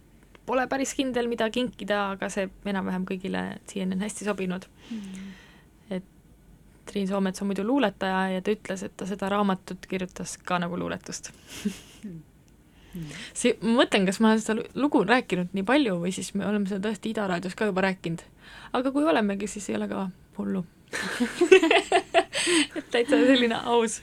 [0.46, 4.68] pole päris kindel, mida kinkida, aga see enam-vähem kõigile siiani on hästi sobinud.
[4.90, 5.32] Mm..
[5.96, 6.12] et
[6.86, 10.78] Triin Soomets on muidu luuletaja ja ta ütles, et ta seda raamatut kirjutas ka nagu
[10.78, 11.32] luuletust.
[12.04, 12.36] Mm
[13.34, 16.70] see, ma mõtlen, kas ma olen seda lugu rääkinud nii palju või siis me oleme
[16.70, 18.24] seda tõesti Ida raadios ka juba rääkinud.
[18.76, 20.64] aga kui olemegi, siis ei ole ka hullu.
[22.78, 24.01] Et täitsa selline aus.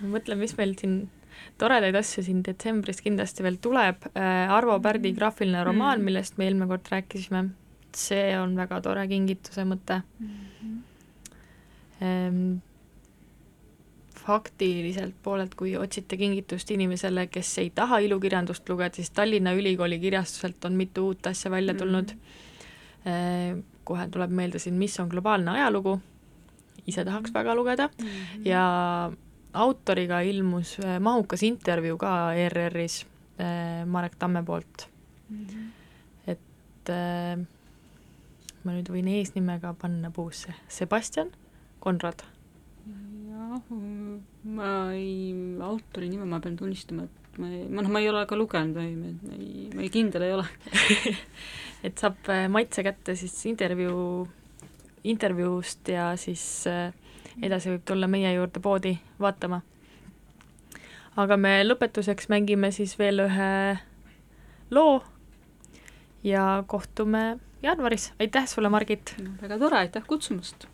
[0.00, 1.02] Mõtlen, mis meil siin
[1.60, 6.04] toredaid asju siin detsembris kindlasti veel tuleb, äh, Arvo Pärdi graafiline romaan, mm.
[6.08, 7.44] millest me eelmine kord rääkisime,
[7.96, 10.00] see on väga tore kingituse mõte.
[10.18, 10.48] Mm.
[12.00, 12.69] -hmm
[14.30, 20.64] faktiliselt poolelt, kui otsite kingitust inimesele, kes ei taha ilukirjandust lugeda, siis Tallinna Ülikooli kirjastuselt
[20.68, 22.20] on mitu uut asja välja tulnud mm.
[23.04, 23.62] -hmm.
[23.84, 25.98] kohe tuleb meelde siin, mis on globaalne ajalugu,
[26.86, 28.48] ise tahaks väga lugeda mm -hmm.
[28.48, 29.12] ja
[29.52, 33.06] autoriga ilmus äh, mahukas intervjuu ka ERR-is
[33.40, 34.88] äh, Marek Tamme poolt
[35.28, 35.46] mm.
[35.46, 35.70] -hmm.
[36.26, 36.88] et
[38.64, 41.30] ma nüüd võin eesnimega panna puusse, Sebastian
[41.80, 42.22] Konrad
[43.50, 43.62] jah,
[44.44, 48.24] ma ei, autori nime ma pean tunnistama, et ma ei, ma noh, ma ei ole
[48.28, 50.46] ka lugenud või ma ei, ma ei kindel ei ole
[51.86, 54.24] et saab äh, maitse kätte siis intervjuu,
[55.04, 56.88] intervjuust ja siis äh,
[57.42, 59.60] edasi võib tulla meie juurde poodi vaatama.
[61.20, 63.52] aga me lõpetuseks mängime siis veel ühe
[64.70, 65.00] loo
[66.24, 70.68] ja kohtume jaanuaris, aitäh sulle, Margit väga tore, aitäh kutsumast!